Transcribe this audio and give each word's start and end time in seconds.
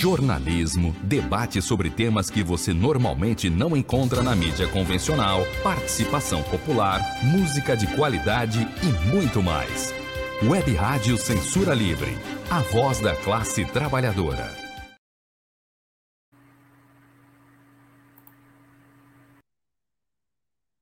jornalismo, 0.00 0.96
debate 1.02 1.60
sobre 1.60 1.90
temas 1.90 2.30
que 2.30 2.42
você 2.42 2.72
normalmente 2.72 3.50
não 3.50 3.76
encontra 3.76 4.22
na 4.22 4.34
mídia 4.34 4.66
convencional, 4.66 5.42
participação 5.62 6.42
popular, 6.42 7.02
música 7.22 7.76
de 7.76 7.86
qualidade 7.94 8.60
e 8.82 9.14
muito 9.14 9.42
mais. 9.42 9.92
Web 10.42 10.72
Rádio 10.72 11.18
Censura 11.18 11.74
Livre, 11.74 12.12
a 12.50 12.60
voz 12.60 12.98
da 12.98 13.14
classe 13.14 13.62
trabalhadora. 13.66 14.48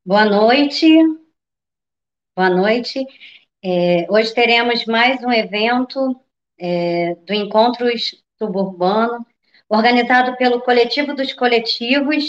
Boa 0.06 0.26
noite. 0.26 0.86
Boa 2.36 2.50
noite. 2.50 3.04
É, 3.64 4.06
hoje 4.08 4.32
teremos 4.32 4.86
mais 4.86 5.20
um 5.24 5.32
evento 5.32 6.14
é, 6.56 7.16
do 7.16 7.34
Encontros 7.34 8.14
Suburbano, 8.38 9.26
organizado 9.68 10.36
pelo 10.36 10.62
Coletivo 10.62 11.14
dos 11.14 11.32
Coletivos 11.32 12.24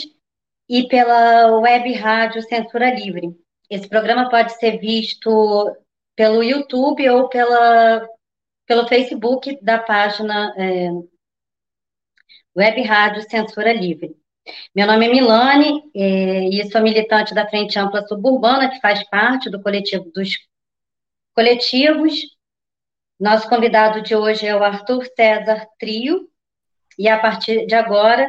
e 0.67 0.87
pela 0.87 1.57
Web 1.59 1.93
Rádio 1.93 2.41
Censura 2.41 2.93
Livre. 2.93 3.35
Esse 3.69 3.87
programa 3.87 4.29
pode 4.29 4.53
ser 4.53 4.79
visto 4.79 5.75
pelo 6.15 6.43
YouTube 6.43 7.07
ou 7.09 7.29
pela, 7.29 8.07
pelo 8.65 8.87
Facebook 8.87 9.57
da 9.63 9.79
página 9.79 10.53
é, 10.57 10.89
Web 12.57 12.81
Rádio 12.81 13.29
Censura 13.29 13.71
Livre. 13.71 14.15
Meu 14.75 14.87
nome 14.87 15.05
é 15.05 15.09
Milane 15.09 15.83
é, 15.95 16.49
e 16.49 16.71
sou 16.71 16.81
militante 16.81 17.33
da 17.33 17.47
Frente 17.47 17.77
Ampla 17.77 18.05
Suburbana, 18.07 18.69
que 18.69 18.79
faz 18.81 19.07
parte 19.09 19.49
do 19.49 19.61
coletivo 19.61 20.11
dos 20.13 20.29
coletivos. 21.35 22.13
Nosso 23.19 23.49
convidado 23.49 24.01
de 24.01 24.15
hoje 24.15 24.47
é 24.47 24.55
o 24.55 24.63
Arthur 24.63 25.03
César 25.13 25.67
Trio, 25.77 26.29
e 26.97 27.09
a 27.09 27.19
partir 27.19 27.65
de 27.65 27.75
agora, 27.75 28.25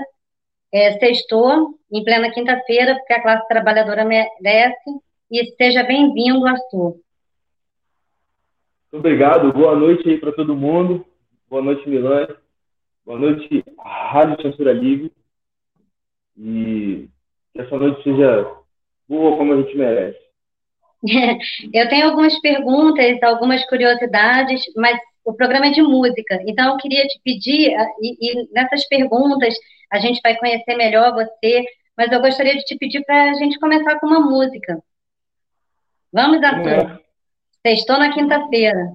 é, 0.73 0.99
sextou, 0.99 1.79
em 1.93 2.03
plena 2.03 2.33
quinta-feira, 2.33 2.97
porque 2.97 3.13
a 3.13 3.23
classe 3.23 3.47
trabalhadora 3.47 4.05
merece, 4.05 4.91
e 5.31 5.55
seja 5.55 5.85
bem-vindo, 5.85 6.45
Arthur. 6.45 6.97
Muito 8.91 9.07
obrigado, 9.07 9.53
boa 9.53 9.77
noite 9.77 10.09
aí 10.09 10.19
para 10.19 10.33
todo 10.33 10.57
mundo, 10.57 11.07
boa 11.49 11.63
noite, 11.63 11.89
Milane, 11.89 12.35
boa 13.07 13.17
noite, 13.17 13.65
Rádio 13.79 14.43
Censura 14.43 14.73
Livre, 14.73 15.13
e 16.37 17.09
que 17.53 17.61
essa 17.61 17.77
noite 17.77 18.03
seja 18.03 18.57
boa 19.09 19.37
como 19.37 19.53
a 19.53 19.63
gente 19.63 19.77
merece. 19.77 20.20
Eu 21.73 21.89
tenho 21.89 22.07
algumas 22.07 22.39
perguntas, 22.41 23.23
algumas 23.23 23.65
curiosidades, 23.67 24.63
mas 24.77 24.99
o 25.25 25.33
programa 25.35 25.67
é 25.67 25.71
de 25.71 25.83
música. 25.83 26.41
Então, 26.47 26.73
eu 26.73 26.77
queria 26.79 27.07
te 27.07 27.21
pedir, 27.23 27.75
ah, 27.75 27.87
e, 28.01 28.17
e 28.21 28.53
nessas 28.53 28.87
perguntas 28.89 29.55
a 29.91 29.99
gente 29.99 30.21
vai 30.23 30.37
conhecer 30.37 30.77
melhor 30.77 31.13
você, 31.13 31.65
mas 31.97 32.11
eu 32.11 32.21
gostaria 32.21 32.57
de 32.57 32.65
te 32.65 32.77
pedir 32.77 33.05
para 33.05 33.31
a 33.31 33.35
gente 33.35 33.59
começar 33.59 33.99
com 33.99 34.07
uma 34.07 34.21
música. 34.21 34.83
Vamos, 36.13 36.43
Arthur? 36.43 37.01
É. 37.65 37.69
Sextou 37.69 37.99
na 37.99 38.13
quinta-feira. 38.13 38.93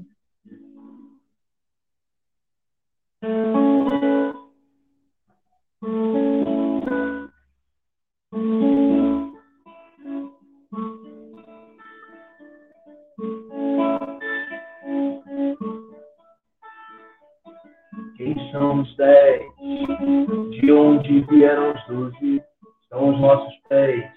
São 18.56 18.82
os 18.82 18.96
dez? 18.96 19.44
De 20.52 20.72
onde 20.72 21.22
vieram 21.30 21.74
os 21.74 21.88
doze? 21.88 22.42
São 22.90 23.10
os 23.10 23.20
nossos 23.20 23.54
pés. 23.68 24.10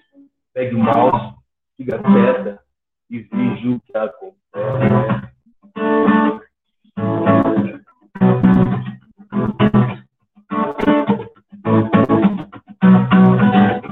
Pegue 0.53 0.75
o 0.75 0.79
mouse, 0.79 1.35
siga 1.75 1.99
quieta 1.99 2.59
e 3.09 3.19
veja 3.19 3.69
o 3.69 3.79
que 3.81 3.97
acontece. 3.97 4.39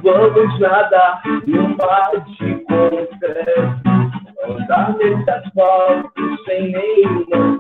Vamos 0.02 0.60
nadar 0.60 1.22
no 1.46 1.76
mar 1.76 2.12
de 2.26 2.56
concreto, 2.64 3.82
andar 4.48 4.98
nesse 4.98 5.30
asfalto 5.30 6.44
sem 6.46 6.72
nenhuma 6.72 7.60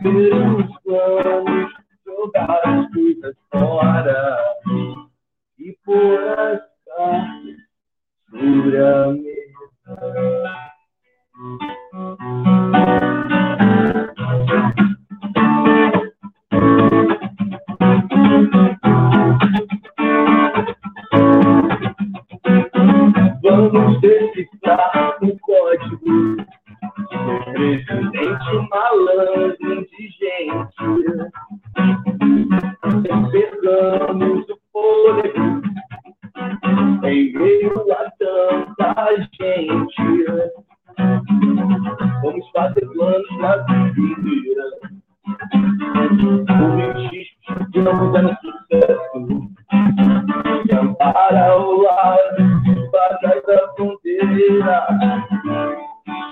viver 0.00 0.34
os 0.34 0.80
planos, 0.82 1.72
as 2.64 2.92
coisas 2.92 3.36
fora. 3.50 4.38
E 5.58 5.76
pôr 5.84 6.38
as 6.38 6.60
sobre 8.30 9.25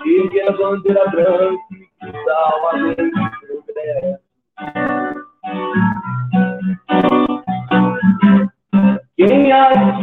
ergue 0.07 0.41
a 0.41 0.53
bandeira 0.53 1.09
branca 1.09 1.63
que 1.69 2.13
dá 2.27 2.57
uma 2.59 2.73
lei 2.73 2.95
de 2.95 3.11
progresso. 3.47 4.25
Quem 9.17 9.53
aqui 9.53 9.94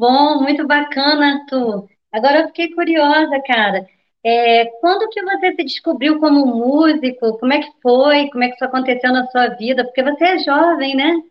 bom, 0.00 0.42
muito 0.42 0.66
bacana, 0.66 1.34
Arthur. 1.34 1.86
Agora 2.10 2.40
eu 2.40 2.46
fiquei 2.48 2.74
curiosa, 2.74 3.38
cara. 3.46 3.86
É, 4.24 4.64
quando 4.80 5.08
que 5.10 5.22
você 5.22 5.54
se 5.54 5.64
descobriu 5.64 6.18
como 6.18 6.46
músico? 6.46 7.38
Como 7.38 7.52
é 7.52 7.60
que 7.60 7.70
foi? 7.82 8.28
Como 8.30 8.42
é 8.42 8.48
que 8.48 8.54
isso 8.54 8.64
aconteceu 8.64 9.12
na 9.12 9.26
sua 9.26 9.48
vida? 9.48 9.84
Porque 9.84 10.02
você 10.02 10.24
é 10.24 10.38
jovem, 10.38 10.96
né? 10.96 11.22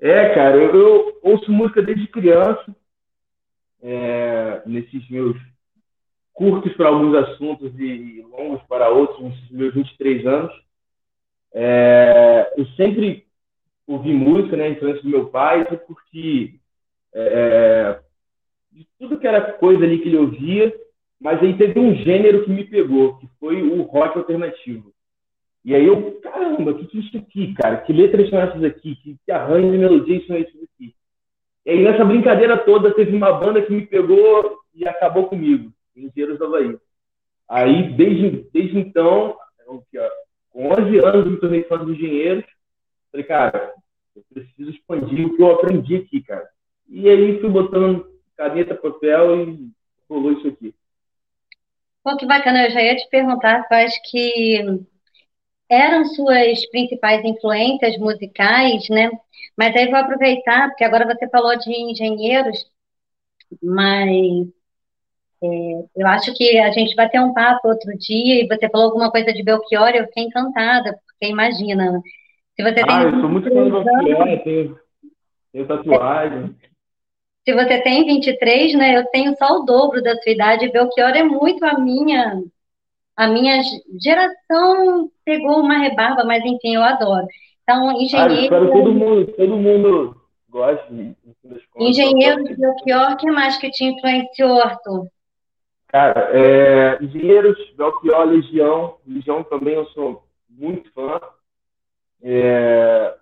É, 0.00 0.34
cara, 0.34 0.56
eu, 0.56 0.74
eu 0.74 1.20
ouço 1.22 1.50
música 1.50 1.80
desde 1.80 2.08
criança, 2.08 2.74
é, 3.80 4.62
nesses 4.66 5.08
meus 5.08 5.36
curtos 6.32 6.72
para 6.74 6.88
alguns 6.88 7.14
assuntos 7.14 7.72
e 7.78 8.20
longos 8.28 8.62
para 8.64 8.88
outros, 8.88 9.22
nesses 9.22 9.50
meus 9.50 9.74
23 9.74 10.26
anos. 10.26 10.52
É, 11.54 12.52
eu 12.56 12.66
sempre 12.76 13.26
ouvi 13.86 14.12
música, 14.12 14.56
né, 14.56 14.70
influência 14.70 15.02
do 15.02 15.08
meu 15.08 15.26
pai, 15.26 15.62
sempre 15.64 15.86
curti 15.86 16.61
é, 17.14 17.98
de 18.72 18.86
tudo 18.98 19.18
que 19.18 19.26
era 19.26 19.52
coisa 19.52 19.84
ali 19.84 19.98
que 19.98 20.08
ele 20.08 20.18
ouvia, 20.18 20.74
mas 21.20 21.40
aí 21.40 21.56
teve 21.56 21.78
um 21.78 21.94
gênero 21.94 22.44
que 22.44 22.50
me 22.50 22.64
pegou, 22.64 23.16
que 23.18 23.28
foi 23.38 23.62
o 23.62 23.82
rock 23.82 24.18
alternativo. 24.18 24.92
E 25.64 25.74
aí 25.74 25.86
eu, 25.86 26.20
caramba, 26.20 26.72
o 26.72 26.78
que, 26.78 26.86
que 26.86 26.98
é 26.98 27.00
isso 27.00 27.16
aqui, 27.16 27.54
cara? 27.54 27.76
Que 27.78 27.92
letras 27.92 28.28
são 28.28 28.40
essas 28.40 28.64
aqui? 28.64 28.96
Que, 28.96 29.16
que 29.24 29.30
arranjo 29.30 29.72
e 29.72 29.78
melodias 29.78 30.26
são 30.26 30.36
esses 30.36 30.62
aqui? 30.62 30.94
E 31.64 31.70
aí 31.70 31.84
nessa 31.84 32.04
brincadeira 32.04 32.56
toda 32.58 32.92
teve 32.92 33.14
uma 33.14 33.32
banda 33.32 33.62
que 33.62 33.72
me 33.72 33.86
pegou 33.86 34.58
e 34.74 34.86
acabou 34.88 35.28
comigo, 35.28 35.72
Engenheiros 35.94 36.38
da 36.38 36.48
Bahia. 36.48 36.80
Aí 37.48 37.92
desde, 37.92 38.48
desde 38.52 38.78
então, 38.78 39.36
com 40.50 40.72
11 40.72 40.98
anos 40.98 41.26
eu 41.26 41.32
me 41.32 41.40
tornei 41.40 41.62
fã 41.64 41.78
dos 41.78 41.94
engenheiros. 41.94 42.44
Falei, 43.12 43.26
cara, 43.26 43.72
eu 44.16 44.24
preciso 44.32 44.70
expandir 44.70 45.26
o 45.26 45.36
que 45.36 45.42
eu 45.42 45.52
aprendi 45.52 45.96
aqui, 45.96 46.22
cara. 46.22 46.48
E 46.88 47.08
aí 47.08 47.40
fui 47.40 47.50
botando 47.50 48.06
caneta, 48.36 48.74
papel 48.74 49.40
e 49.40 49.70
rolou 50.08 50.32
isso 50.32 50.48
aqui. 50.48 50.74
Pô, 52.02 52.16
que 52.16 52.26
bacana, 52.26 52.66
eu 52.66 52.70
já 52.70 52.82
ia 52.82 52.96
te 52.96 53.08
perguntar 53.08 53.66
quais 53.68 53.94
que 54.10 54.84
eram 55.68 56.04
suas 56.04 56.66
principais 56.70 57.24
influências 57.24 57.96
musicais, 57.96 58.88
né? 58.90 59.10
Mas 59.56 59.74
aí 59.76 59.86
vou 59.86 59.96
aproveitar, 59.96 60.68
porque 60.68 60.84
agora 60.84 61.06
você 61.06 61.28
falou 61.28 61.56
de 61.56 61.70
engenheiros, 61.70 62.58
mas 63.62 64.48
é, 65.42 65.84
eu 65.96 66.06
acho 66.06 66.34
que 66.34 66.58
a 66.58 66.70
gente 66.72 66.94
vai 66.94 67.08
ter 67.08 67.20
um 67.20 67.32
papo 67.32 67.68
outro 67.68 67.96
dia 67.98 68.42
e 68.42 68.48
você 68.48 68.68
falou 68.68 68.88
alguma 68.88 69.10
coisa 69.10 69.32
de 69.32 69.42
Belchior, 69.42 69.90
eu 69.90 70.06
fiquei 70.06 70.24
encantada, 70.24 70.98
porque 71.06 71.32
imagina, 71.32 72.00
se 72.56 72.62
você 72.62 72.74
tem... 72.74 72.84
Ah, 72.88 73.02
eu 73.04 73.20
sou 73.20 73.28
muito 73.28 73.48
fã 73.48 73.64
do 73.64 73.84
Belchior, 73.84 74.42
tenho, 74.44 74.78
tenho 75.52 75.66
tatuagem. 75.66 76.56
Se 77.44 77.52
você 77.52 77.80
tem 77.82 78.04
23, 78.04 78.74
né, 78.74 78.96
eu 78.96 79.04
tenho 79.06 79.36
só 79.36 79.58
o 79.58 79.64
dobro 79.64 80.02
da 80.02 80.14
sua 80.16 80.32
idade, 80.32 80.70
Belchior 80.70 81.10
é 81.10 81.24
muito 81.24 81.64
a 81.64 81.78
minha 81.78 82.40
a 83.16 83.28
minha 83.28 83.60
geração 84.02 85.10
pegou 85.24 85.60
uma 85.60 85.78
rebarba, 85.78 86.24
mas 86.24 86.42
enfim, 86.44 86.76
eu 86.76 86.82
adoro. 86.82 87.26
Então, 87.62 87.92
engenheiro. 87.92 88.54
Ah, 88.54 88.68
todo 88.68 88.92
mundo, 88.92 89.26
todo 89.32 89.56
mundo 89.56 90.16
goste. 90.48 91.16
Engenheiro 91.76 92.44
de 92.44 92.54
Belchior, 92.54 93.12
o 93.12 93.16
que 93.16 93.30
mais 93.30 93.56
que 93.58 93.70
te 93.70 93.84
influenciou, 93.84 94.60
Arthur? 94.60 95.08
Cara, 95.88 96.30
é, 96.32 97.04
engenheiros, 97.04 97.58
Belchior, 97.76 98.24
Legião. 98.24 98.96
Legião 99.06 99.44
também 99.44 99.74
eu 99.74 99.86
sou 99.88 100.24
muito 100.48 100.90
fã. 100.92 101.20
É, 102.22 103.14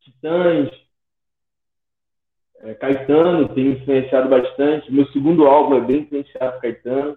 Titãs, 0.00 0.70
é, 2.60 2.74
Caetano 2.74 3.48
tem 3.54 3.72
influenciado 3.72 4.28
bastante. 4.28 4.92
Meu 4.92 5.06
segundo 5.08 5.46
álbum 5.46 5.76
é 5.76 5.80
bem 5.80 6.00
influenciado 6.00 6.54
por 6.54 6.62
Caetano. 6.62 7.16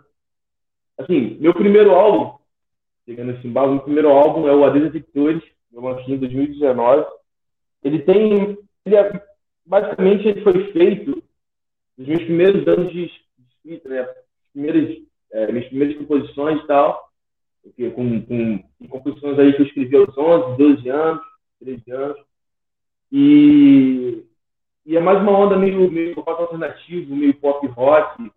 Assim, 0.98 1.38
meu 1.40 1.54
primeiro 1.54 1.92
álbum, 1.92 2.38
chegando 3.06 3.40
embalo, 3.46 3.74
meu 3.74 3.82
primeiro 3.82 4.10
álbum 4.10 4.48
é 4.48 4.54
o 4.54 4.64
Adeus 4.64 4.92
Victores, 4.92 5.42
eu 5.74 5.82
lancei 5.82 6.16
em 6.16 6.18
2019. 6.18 7.06
Ele 7.84 8.00
tem. 8.00 8.58
Ele 8.86 8.96
é, 8.96 9.24
basicamente, 9.66 10.28
ele 10.28 10.42
foi 10.42 10.72
feito 10.72 11.24
nos 11.98 12.08
meus 12.08 12.24
primeiros 12.24 12.68
anos 12.68 12.92
de 12.92 13.12
escrita, 13.50 13.90
né? 13.90 14.10
Primeiras, 14.54 14.98
é, 15.32 15.52
minhas 15.52 15.68
primeiras 15.68 15.98
composições 15.98 16.62
e 16.62 16.68
tal. 16.68 17.10
Com, 17.96 18.22
com, 18.22 18.60
com, 18.60 18.88
composições 18.90 19.38
aí 19.38 19.54
que 19.54 19.62
eu 19.62 19.66
escrevi 19.68 19.96
aos 19.96 20.18
11, 20.18 20.58
12 20.58 20.90
anos, 20.90 21.22
13 21.60 21.92
anos. 21.92 22.18
E, 23.12 24.24
e 24.86 24.98
é 24.98 25.00
mais 25.00 25.20
uma 25.20 25.38
onda 25.38 25.58
meio, 25.58 25.92
meio 25.92 26.16
pop 26.16 26.42
alternativo, 26.42 27.16
meio 27.16 27.34
pop 27.36 27.66
rock. 27.68 28.32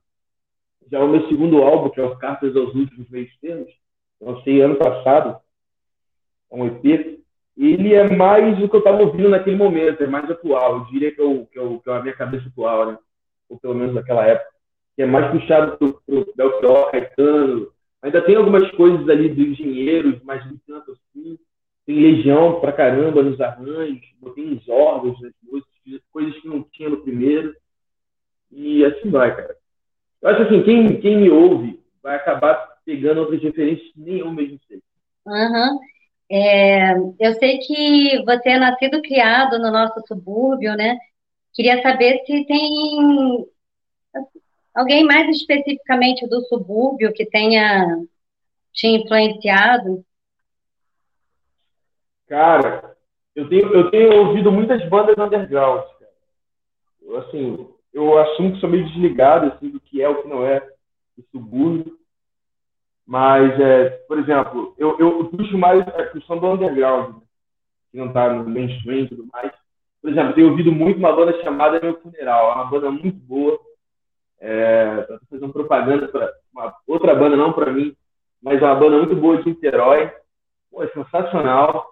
Já 0.91 1.03
o 1.03 1.09
meu 1.09 1.27
segundo 1.29 1.63
álbum, 1.63 1.91
que 1.91 2.01
é 2.01 2.05
o 2.05 2.17
Cartas 2.17 2.55
aos 2.57 2.75
Últimos 2.75 3.09
Meios 3.09 3.35
Termos, 3.41 3.73
lancei 4.21 4.61
ano 4.61 4.77
passado, 4.77 5.41
é 6.51 6.57
um 6.57 6.67
EP 6.67 7.25
ele 7.57 7.95
é 7.95 8.09
mais 8.11 8.61
o 8.61 8.69
que 8.69 8.75
eu 8.75 8.79
estava 8.79 9.03
ouvindo 9.03 9.29
naquele 9.29 9.57
momento, 9.57 10.03
é 10.03 10.07
mais 10.07 10.29
atual. 10.29 10.79
Eu 10.79 10.85
diria 10.87 11.13
que, 11.15 11.21
eu, 11.21 11.47
que, 11.53 11.59
eu, 11.59 11.81
que 11.81 11.89
é 11.89 11.93
a 11.93 12.03
minha 12.03 12.15
cabeça 12.15 12.49
atual, 12.49 12.87
né? 12.87 12.99
Ou 13.49 13.59
pelo 13.59 13.75
menos 13.75 13.95
naquela 13.95 14.27
época. 14.27 14.51
Que 14.97 15.03
é 15.03 15.07
mais 15.07 15.31
puxado 15.31 15.77
para 15.77 15.87
o 15.87 16.35
Belchior, 16.37 16.91
Caetano. 16.91 17.69
Ainda 18.03 18.23
tem 18.23 18.35
algumas 18.35 18.69
coisas 18.73 19.09
ali 19.09 19.29
dos 19.29 19.47
engenheiros, 19.47 20.21
mas 20.25 20.45
nem 20.47 20.61
tanto 20.67 20.93
assim. 20.93 21.39
Tem 21.87 22.01
legião 22.01 22.61
pra 22.61 22.73
caramba 22.73 23.23
nos 23.23 23.41
arranjos, 23.41 24.05
botei 24.21 24.45
uns 24.47 24.69
órgãos 24.69 25.21
nas 25.21 25.33
músicas, 25.43 25.74
coisas 26.13 26.39
que 26.41 26.49
não 26.49 26.63
tinha 26.63 26.89
no 26.89 27.03
primeiro. 27.03 27.55
E 28.51 28.85
assim 28.85 29.11
vai, 29.11 29.35
cara. 29.35 29.57
Eu 30.23 30.29
acho 30.31 30.43
assim, 30.43 30.63
quem, 30.63 31.01
quem 31.01 31.19
me 31.19 31.31
ouve 31.31 31.83
vai 32.03 32.17
acabar 32.17 32.57
pegando 32.85 33.21
outras 33.21 33.43
referências 33.43 33.93
que 33.93 34.01
nem 34.01 34.19
eu 34.19 34.33
mesmo 34.33 34.59
sei. 34.67 34.81
Uhum. 35.27 35.79
É, 36.31 36.93
eu 37.21 37.35
sei 37.35 37.59
que 37.59 38.23
você 38.25 38.51
é 38.51 38.59
nascido 38.59 38.97
e 38.99 39.03
criado 39.03 39.59
no 39.59 39.71
nosso 39.71 40.01
subúrbio, 40.07 40.75
né? 40.75 40.99
Queria 41.53 41.83
saber 41.83 42.23
se 42.27 42.45
tem 42.47 43.47
alguém 44.75 45.05
mais 45.05 45.29
especificamente 45.29 46.27
do 46.27 46.41
subúrbio 46.47 47.13
que 47.13 47.27
tenha 47.27 47.87
te 48.73 48.89
influenciado. 48.89 50.05
Cara, 52.27 52.94
eu 53.35 53.49
tenho, 53.49 53.75
eu 53.75 53.91
tenho 53.91 54.27
ouvido 54.27 54.53
muitas 54.53 54.87
bandas 54.89 55.17
underground. 55.19 55.85
Cara. 55.99 57.19
Assim, 57.21 57.69
eu 57.93 58.19
assumo 58.19 58.53
que 58.53 58.61
sou 58.61 58.69
meio 58.69 58.87
desligado 58.87 59.47
assim, 59.47 59.71
do 59.71 59.81
que 59.81 60.03
é 60.03 60.09
o 60.09 60.23
que 60.23 60.29
não 60.29 60.45
é 60.45 60.61
do 61.17 61.25
subúrbio. 61.31 61.99
Mas, 63.07 63.61
é, 63.61 63.91
por 64.09 64.19
exemplo, 64.19 64.75
eu, 64.79 64.99
eu 64.99 65.25
puxo 65.27 65.59
mais 65.59 65.81
a 65.81 66.07
questão 66.07 66.39
do 66.39 66.47
underground, 66.47 67.17
né? 67.17 67.21
que 67.91 67.99
não 67.99 68.07
está 68.07 68.33
no 68.33 68.49
mainstream 68.49 69.05
e 69.05 69.09
tudo 69.09 69.27
mais. 69.33 69.53
Por 70.01 70.11
exemplo, 70.11 70.31
eu 70.31 70.35
tenho 70.35 70.51
ouvido 70.51 70.73
muito 70.73 70.99
uma 70.99 71.15
banda 71.15 71.43
chamada 71.43 71.81
Meu 71.81 72.01
Funeral. 72.01 72.51
É 72.51 72.55
uma 72.55 72.71
banda 72.71 72.91
muito 72.91 73.17
boa. 73.19 73.59
É, 74.41 75.01
Estou 75.01 75.19
fazendo 75.31 75.53
propaganda 75.53 76.09
para 76.09 76.33
uma 76.53 76.75
outra 76.87 77.15
banda, 77.15 77.37
não 77.37 77.53
para 77.53 77.73
mim, 77.73 77.97
mas 78.43 78.61
é 78.61 78.65
uma 78.65 78.75
banda 78.75 78.99
muito 78.99 79.17
boa 79.17 79.43
de 79.43 79.49
Niterói. 79.49 80.13
Pô, 80.71 80.83
é 80.83 80.89
sensacional. 80.89 81.89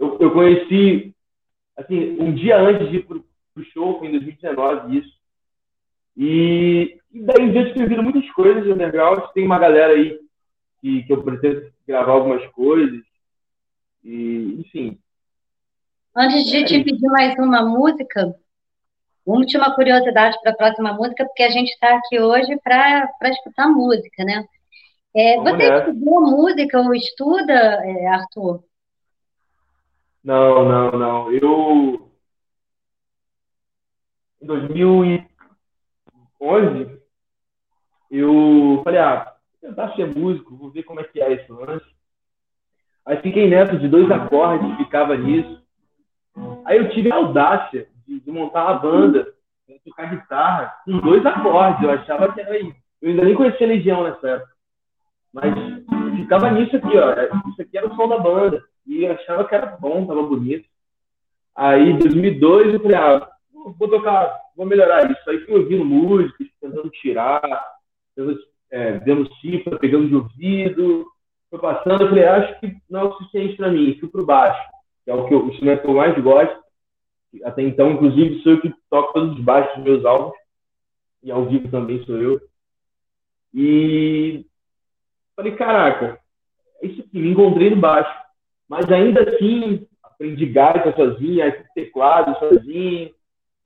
Eu, 0.00 0.16
eu 0.18 0.32
conheci, 0.32 1.14
assim, 1.76 2.18
um 2.18 2.32
dia 2.34 2.56
antes 2.56 2.88
de 2.88 2.96
ir 2.96 3.06
para 3.06 3.18
o 3.18 3.64
show, 3.64 3.98
foi 3.98 4.08
em 4.08 4.12
2019, 4.12 4.98
isso. 4.98 5.20
E, 6.16 6.98
e 7.12 7.22
daí 7.22 7.44
em 7.44 7.52
diante 7.52 7.74
tenho 7.74 7.84
ouvido 7.84 8.02
muitas 8.02 8.30
coisas 8.32 8.64
de 8.64 8.72
underground. 8.72 9.22
Tem 9.34 9.44
uma 9.44 9.58
galera 9.58 9.92
aí 9.92 10.18
que, 10.80 11.02
que 11.02 11.12
eu 11.12 11.22
pretendo 11.22 11.70
gravar 11.86 12.12
algumas 12.12 12.44
coisas. 12.52 13.02
E, 14.02 14.56
enfim. 14.60 14.98
Antes 16.16 16.46
de 16.46 16.56
é 16.56 16.64
te 16.64 16.82
pedir 16.82 17.06
mais 17.06 17.38
uma 17.38 17.62
música, 17.62 18.34
última 19.26 19.74
curiosidade 19.74 20.38
para 20.42 20.52
a 20.52 20.56
próxima 20.56 20.94
música, 20.94 21.26
porque 21.26 21.42
a 21.42 21.50
gente 21.50 21.68
está 21.68 21.94
aqui 21.94 22.18
hoje 22.18 22.58
para 22.64 23.06
escutar 23.24 23.68
música, 23.68 24.24
né? 24.24 24.46
É, 25.14 25.36
você 25.36 25.74
estudou 25.74 26.20
música 26.22 26.80
ou 26.80 26.94
estuda, 26.94 27.52
é, 27.52 28.06
Arthur? 28.06 28.64
Não, 30.22 30.64
não, 30.64 30.92
não. 30.92 31.32
Eu. 31.32 32.08
Em 34.42 34.46
2011, 34.46 37.00
eu 38.10 38.80
falei, 38.82 39.00
ah, 39.00 39.34
tentar 39.60 39.94
ser 39.94 40.06
músico, 40.06 40.56
vou 40.56 40.70
ver 40.70 40.82
como 40.82 41.00
é 41.00 41.04
que 41.04 41.20
é 41.20 41.32
esse 41.32 41.52
lance. 41.52 41.84
Aí 43.04 43.18
fiquei 43.18 43.48
nessa 43.48 43.76
de 43.76 43.88
dois 43.88 44.10
acordes, 44.10 44.76
ficava 44.76 45.16
nisso. 45.16 45.62
Aí 46.64 46.78
eu 46.78 46.90
tive 46.90 47.12
a 47.12 47.16
audácia 47.16 47.88
de, 48.06 48.20
de 48.20 48.30
montar 48.30 48.64
uma 48.64 48.78
banda, 48.78 49.32
tocar 49.84 50.10
guitarra 50.10 50.74
com 50.84 50.98
dois 50.98 51.24
acordes. 51.24 51.82
Eu 51.82 51.90
achava 51.90 52.32
que 52.32 52.40
era 52.40 52.58
isso. 52.58 52.76
Eu 53.00 53.10
ainda 53.10 53.24
nem 53.24 53.34
conhecia 53.34 53.66
Legião 53.66 54.04
nessa 54.04 54.28
época. 54.28 54.52
Mas 55.32 55.54
ficava 56.16 56.50
nisso 56.50 56.76
aqui, 56.76 56.96
ó. 56.96 57.12
Isso 57.50 57.62
aqui 57.62 57.78
era 57.78 57.86
o 57.86 57.94
som 57.94 58.08
da 58.08 58.18
banda. 58.18 58.62
E 58.90 59.06
achava 59.06 59.44
que 59.44 59.54
era 59.54 59.66
bom, 59.66 60.04
tava 60.04 60.20
bonito. 60.24 60.68
Aí, 61.54 61.90
em 61.90 61.96
2002, 61.96 62.74
eu 62.74 62.80
falei, 62.80 62.96
ah, 62.96 63.28
vou 63.78 63.88
tocar, 63.88 64.36
vou 64.56 64.66
melhorar 64.66 65.08
isso. 65.08 65.30
Aí 65.30 65.38
fui 65.46 65.54
ouvindo 65.54 65.84
músicas, 65.84 66.48
tentando 66.60 66.90
tirar, 66.90 67.40
tentando, 68.16 68.36
é, 68.68 68.98
vendo 68.98 69.32
cifra, 69.36 69.78
pegando 69.78 70.08
de 70.08 70.16
ouvido, 70.16 71.06
foi 71.48 71.60
passando, 71.60 72.02
eu 72.02 72.08
falei, 72.08 72.24
acho 72.24 72.58
que 72.58 72.76
não 72.90 73.00
é 73.00 73.04
o 73.04 73.12
suficiente 73.12 73.56
para 73.56 73.70
mim, 73.70 73.96
fui 74.00 74.08
pro 74.08 74.26
baixo, 74.26 74.60
que 75.04 75.10
é 75.12 75.14
o, 75.14 75.28
que 75.28 75.34
eu, 75.34 75.44
o 75.44 75.50
instrumento 75.50 75.82
que 75.82 75.88
eu 75.88 75.94
mais 75.94 76.20
gosto. 76.20 76.60
Até 77.44 77.62
então, 77.62 77.92
inclusive, 77.92 78.42
sou 78.42 78.52
eu 78.54 78.60
que 78.60 78.74
toco 78.90 79.12
todos 79.12 79.38
os 79.38 79.44
baixos 79.44 79.72
dos 79.76 79.84
meus 79.84 80.04
álbuns, 80.04 80.34
e 81.22 81.30
ao 81.30 81.46
vivo 81.46 81.68
também 81.70 82.04
sou 82.04 82.16
eu. 82.16 82.40
E 83.54 84.44
falei, 85.36 85.54
caraca, 85.54 86.18
é 86.82 86.86
isso 86.88 87.02
aqui, 87.02 87.20
me 87.20 87.30
encontrei 87.30 87.70
no 87.70 87.76
baixo. 87.76 88.29
Mas 88.70 88.88
ainda 88.88 89.28
assim, 89.28 89.84
aprendi 90.00 90.46
gaita 90.46 90.94
sozinho, 90.94 91.42
teclado 91.74 92.38
sozinho. 92.38 93.10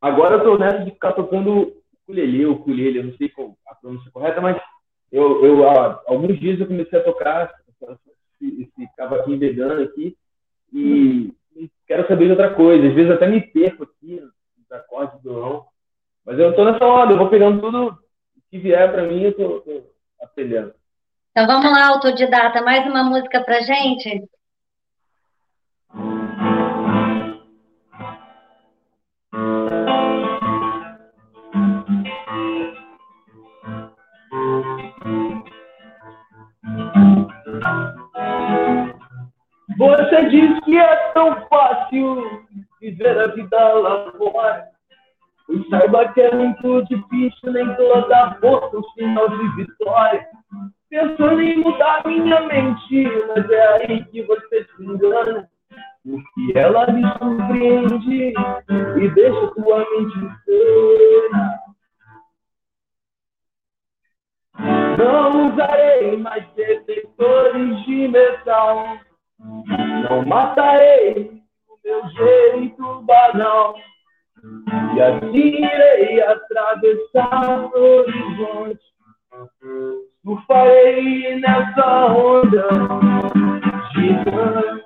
Agora 0.00 0.36
eu 0.36 0.42
tô 0.42 0.56
nessa 0.56 0.78
de 0.78 0.92
ficar 0.92 1.12
tocando 1.12 1.76
ukulele, 2.02 2.46
ukulele, 2.46 2.98
eu 3.00 3.04
não 3.04 3.16
sei 3.18 3.30
a 3.66 3.74
pronúncia 3.74 4.10
correta, 4.10 4.40
mas 4.40 4.58
eu, 5.12 5.44
eu 5.44 5.68
há 5.68 6.02
alguns 6.06 6.40
dias 6.40 6.58
eu 6.58 6.66
comecei 6.66 6.98
a 6.98 7.04
tocar 7.04 7.52
esse, 8.40 8.62
esse 8.62 8.96
cavaquinho 8.96 9.38
vegano 9.38 9.82
aqui 9.82 10.16
e 10.72 11.34
quero 11.86 12.08
saber 12.08 12.24
de 12.24 12.30
outra 12.30 12.54
coisa. 12.54 12.88
Às 12.88 12.94
vezes 12.94 13.12
até 13.12 13.28
me 13.28 13.42
perco 13.42 13.82
aqui 13.84 14.22
nos 14.56 14.72
acordes 14.72 15.20
do 15.20 15.30
violão. 15.30 15.66
Mas 16.24 16.38
eu 16.38 16.56
tô 16.56 16.64
nessa 16.64 16.82
onda, 16.82 17.12
eu 17.12 17.18
vou 17.18 17.28
pegando 17.28 17.60
tudo 17.60 17.98
que 18.50 18.58
vier 18.58 18.90
para 18.90 19.02
mim, 19.02 19.22
eu 19.22 19.36
tô, 19.36 19.60
tô 19.60 19.82
aprendendo. 20.22 20.72
Então 21.30 21.46
vamos 21.46 21.70
lá, 21.70 21.88
autodidata, 21.88 22.62
mais 22.62 22.86
uma 22.86 23.04
música 23.04 23.42
pra 23.42 23.60
gente? 23.60 24.24
Você 29.34 29.42
diz 40.30 40.60
que 40.60 40.78
é 40.78 40.96
tão 41.14 41.48
fácil 41.48 42.44
viver 42.80 43.18
a 43.18 43.26
vida 43.28 43.58
lá 43.74 44.12
fora. 44.12 44.68
E 45.50 45.68
saiba 45.68 46.12
que 46.12 46.20
é 46.20 46.32
muito 46.32 46.84
difícil, 46.84 47.52
nem 47.52 47.74
toda 47.74 48.38
força 48.40 48.76
um 48.76 48.84
sinal 48.90 49.28
de 49.28 49.56
vitória. 49.56 50.28
Pensando 50.88 51.42
em 51.42 51.58
mudar 51.58 52.06
minha 52.06 52.40
mente, 52.42 53.08
mas 53.34 53.50
é 53.50 53.66
aí 53.82 54.04
que 54.04 54.22
você 54.22 54.64
se 54.76 54.84
engana. 54.84 55.50
Porque 56.04 56.58
ela 56.58 56.86
me 56.92 57.02
surpreende 57.18 58.34
e 59.00 59.08
deixa 59.14 59.46
tua 59.54 59.78
mente 59.78 60.18
inteira. 60.18 61.64
Não 64.98 65.48
usarei 65.48 66.16
mais 66.18 66.46
detectores 66.54 67.84
de 67.84 68.08
metal. 68.08 68.98
Não 69.38 70.24
matarei 70.26 71.42
o 71.68 71.78
meu 71.82 72.08
jeito 72.10 73.02
banal. 73.02 73.74
E 74.94 75.00
assim 75.00 75.64
irei 75.64 76.22
atravessar 76.22 77.70
o 77.74 78.00
horizonte. 78.00 78.84
Surfarei 80.22 81.40
nessa 81.40 82.06
onda 82.06 82.68
gigante. 83.94 84.83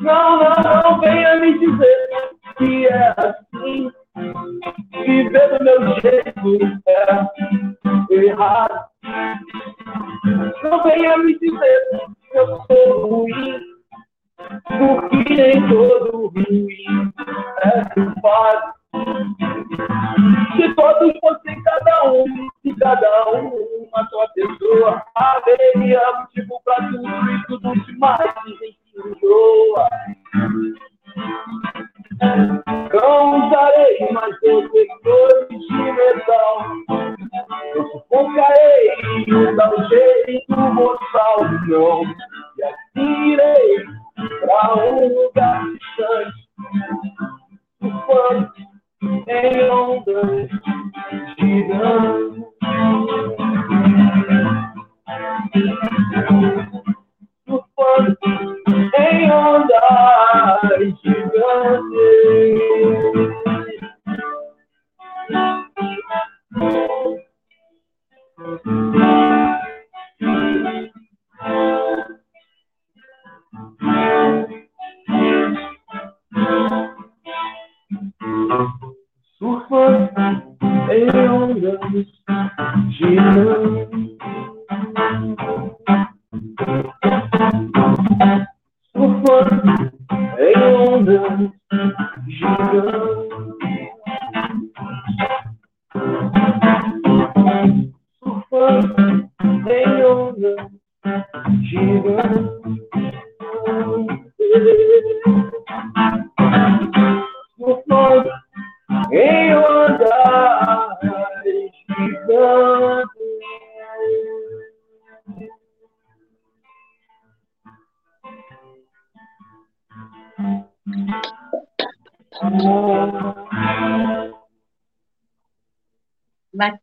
Não, 0.00 0.38
não, 0.38 0.54
não 0.64 1.00
venha 1.00 1.36
me 1.36 1.58
dizer 1.58 2.08
que 2.56 2.86
é 2.86 3.14
assim. 3.16 3.90
Viver 5.06 5.58
do 5.58 5.64
meu 5.64 6.00
jeito 6.00 6.77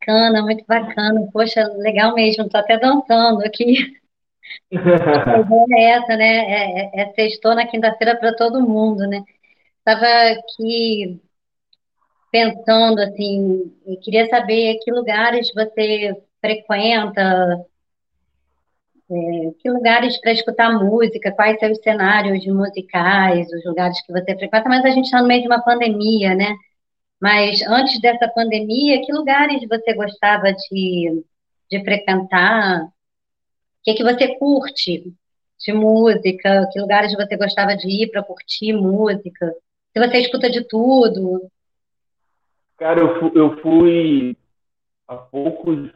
Bacana, 0.06 0.42
muito 0.42 0.64
bacana. 0.66 1.28
Poxa, 1.32 1.64
legal 1.78 2.14
mesmo. 2.14 2.44
Estou 2.44 2.60
até 2.60 2.78
dançando 2.78 3.44
aqui. 3.44 3.74
A 4.72 5.40
ideia 5.40 5.66
é 5.72 5.82
essa, 5.90 6.16
né? 6.16 6.36
É, 6.36 7.00
é, 7.00 7.02
é 7.02 7.12
sextou 7.14 7.54
na 7.54 7.66
quinta-feira 7.66 8.16
para 8.16 8.34
todo 8.34 8.62
mundo, 8.62 9.06
né? 9.08 9.22
Estava 9.78 10.06
aqui 10.06 11.20
pensando, 12.30 13.00
assim, 13.00 13.72
e 13.86 13.96
queria 13.96 14.28
saber 14.28 14.78
que 14.84 14.92
lugares 14.92 15.50
você 15.54 16.16
frequenta, 16.40 17.66
é, 19.10 19.14
que 19.58 19.70
lugares 19.70 20.20
para 20.20 20.32
escutar 20.32 20.70
música, 20.72 21.32
quais 21.32 21.58
são 21.58 21.70
os 21.70 21.78
cenários 21.78 22.44
musicais, 22.46 23.48
os 23.52 23.64
lugares 23.64 24.00
que 24.04 24.12
você 24.12 24.36
frequenta, 24.36 24.68
mas 24.68 24.84
a 24.84 24.90
gente 24.90 25.06
está 25.06 25.20
no 25.22 25.28
meio 25.28 25.42
de 25.42 25.48
uma 25.48 25.62
pandemia, 25.62 26.34
né? 26.34 26.54
Mas 27.20 27.62
antes 27.62 28.00
dessa 28.00 28.28
pandemia, 28.28 29.00
que 29.04 29.12
lugares 29.12 29.66
você 29.68 29.94
gostava 29.94 30.52
de, 30.52 31.24
de 31.70 31.84
frequentar? 31.84 32.84
O 32.84 32.90
que, 33.84 33.94
que 33.94 34.04
você 34.04 34.36
curte 34.38 35.12
de 35.58 35.72
música? 35.72 36.68
Que 36.72 36.80
lugares 36.80 37.14
você 37.14 37.36
gostava 37.36 37.76
de 37.76 37.88
ir 37.88 38.10
para 38.10 38.22
curtir 38.22 38.72
música? 38.74 39.54
Se 39.92 40.06
você 40.06 40.18
escuta 40.18 40.50
de 40.50 40.66
tudo? 40.68 41.50
Cara, 42.76 43.00
eu 43.00 43.18
fui, 43.18 43.32
eu 43.34 43.60
fui 43.62 44.36
a 45.08 45.16
poucos 45.16 45.90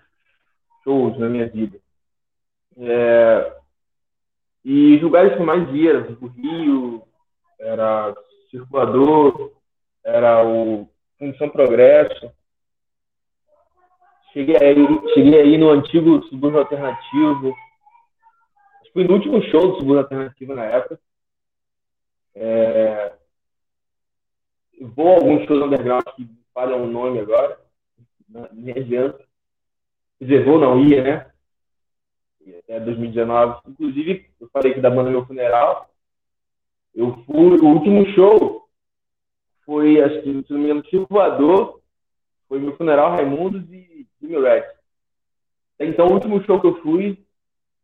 shows 0.83 1.19
na 1.19 1.29
minha 1.29 1.49
vida. 1.49 1.79
É, 2.79 3.53
E 4.65 4.97
os 4.97 5.03
lugares 5.03 5.37
que 5.37 5.43
mais 5.43 5.69
ia 5.75 6.17
o 6.21 6.27
Rio, 6.29 7.03
era 7.59 8.15
Circulador, 8.51 9.53
era 10.05 10.45
o 10.47 10.89
Função 11.21 11.51
Progresso. 11.51 12.33
Cheguei 14.33 14.57
aí, 14.57 14.75
cheguei 15.13 15.39
aí 15.39 15.59
no 15.59 15.69
antigo 15.69 16.23
Subúrbio 16.25 16.61
Alternativo. 16.61 17.55
Fui 18.95 19.05
no 19.05 19.13
último 19.13 19.43
show 19.43 19.61
do 19.61 19.75
Subúrbio 19.75 19.99
Alternativo 19.99 20.55
na 20.55 20.65
época. 20.65 20.99
É... 22.35 23.13
Vou 24.81 25.09
a 25.09 25.15
alguns 25.17 25.47
shows 25.47 25.63
underground 25.63 26.05
que 26.17 26.27
falham 26.55 26.85
o 26.85 26.87
nome 26.87 27.21
agora. 27.21 27.61
Nem 28.53 28.75
adianta. 28.75 29.23
Quer 30.19 30.25
dizer, 30.25 30.45
vou 30.45 30.59
não 30.59 30.81
ia, 30.81 31.03
né? 31.03 31.31
Até 32.65 32.81
2019. 32.81 33.61
Inclusive, 33.69 34.31
eu 34.41 34.49
falei 34.49 34.73
que 34.73 34.81
da 34.81 34.89
banda 34.89 35.11
Meu 35.11 35.27
Funeral. 35.27 35.91
Eu 36.95 37.23
fui, 37.27 37.59
o 37.61 37.67
último 37.67 38.07
show 38.15 38.60
foi, 39.71 40.03
acho 40.03 40.23
que, 40.23 40.43
se 40.43 40.53
não 40.53 40.59
me 40.59 40.65
engano, 40.65 40.85
Chico 40.87 41.07
Voador, 41.09 41.81
foi 42.49 42.59
Meu 42.59 42.77
Funeral, 42.77 43.13
Raimundos 43.13 43.63
e 43.71 44.05
Jimmy 44.21 44.41
Red. 44.41 44.65
Então, 45.79 46.09
o 46.09 46.13
último 46.15 46.43
show 46.43 46.61
que 46.61 46.67
eu 46.67 46.83
fui, 46.83 47.17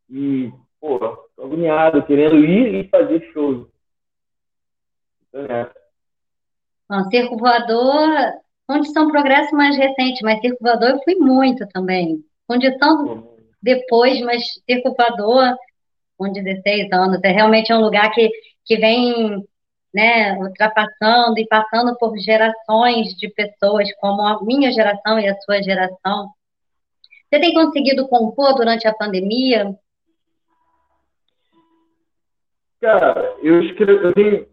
e, 0.09 0.51
pô, 0.81 0.99
tô 0.99 1.43
agoniado, 1.45 2.05
querendo 2.05 2.43
ir 2.43 2.75
e 2.75 2.89
fazer 2.89 3.21
shows. 3.31 3.69
Então, 5.29 5.45
é. 5.45 5.71
Bom, 6.89 7.09
Circo 7.09 7.37
Voador, 7.37 8.09
Condição 8.67 9.09
Progresso 9.09 9.55
mais 9.55 9.77
recente, 9.77 10.21
mas 10.23 10.41
Circo 10.41 10.61
Voador 10.61 10.89
eu 10.89 11.03
fui 11.05 11.15
muito 11.15 11.65
também. 11.69 12.21
Condição 12.45 13.33
depois, 13.63 14.19
mas 14.23 14.43
Circo 14.69 14.93
Voador, 14.93 15.55
com 16.17 16.33
16 16.33 16.91
anos, 16.91 17.21
é 17.23 17.29
realmente 17.29 17.73
um 17.73 17.79
lugar 17.79 18.11
que, 18.11 18.29
que 18.65 18.75
vem 18.75 19.47
né, 19.97 20.37
ultrapassando 20.37 21.39
e 21.39 21.47
passando 21.47 21.97
por 21.97 22.15
gerações 22.19 23.15
de 23.17 23.27
pessoas, 23.29 23.91
como 23.95 24.21
a 24.21 24.43
minha 24.43 24.71
geração 24.71 25.19
e 25.19 25.27
a 25.27 25.35
sua 25.39 25.59
geração. 25.63 26.29
Você 27.27 27.41
tem 27.41 27.51
conseguido 27.51 28.07
compor 28.07 28.53
durante 28.53 28.87
a 28.87 28.93
pandemia? 28.93 29.75
Cara, 32.79 33.37
eu 33.41 33.63
escrevo, 33.63 34.03
eu 34.03 34.13
tenho 34.13 34.47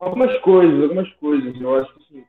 algumas 0.00 0.36
coisas, 0.40 0.82
algumas 0.82 1.12
coisas. 1.14 1.60
Eu 1.60 1.76
acho 1.76 1.94
que 1.94 2.02
assim, 2.02 2.24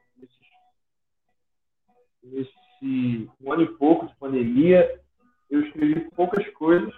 nesse, 2.22 2.46
nesse 2.84 3.30
um 3.42 3.52
ano 3.52 3.64
e 3.64 3.78
pouco 3.78 4.06
de 4.06 4.16
pandemia, 4.18 5.02
eu 5.50 5.62
escrevi 5.62 6.08
poucas 6.12 6.48
coisas, 6.50 6.94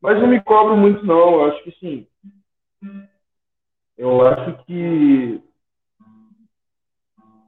mas 0.00 0.20
não 0.20 0.28
me 0.28 0.40
cobro 0.40 0.76
muito 0.76 1.04
não. 1.04 1.34
Eu 1.34 1.44
acho 1.46 1.64
que 1.64 1.72
sim. 1.80 2.06
Eu 3.96 4.26
acho 4.26 4.64
que 4.64 5.40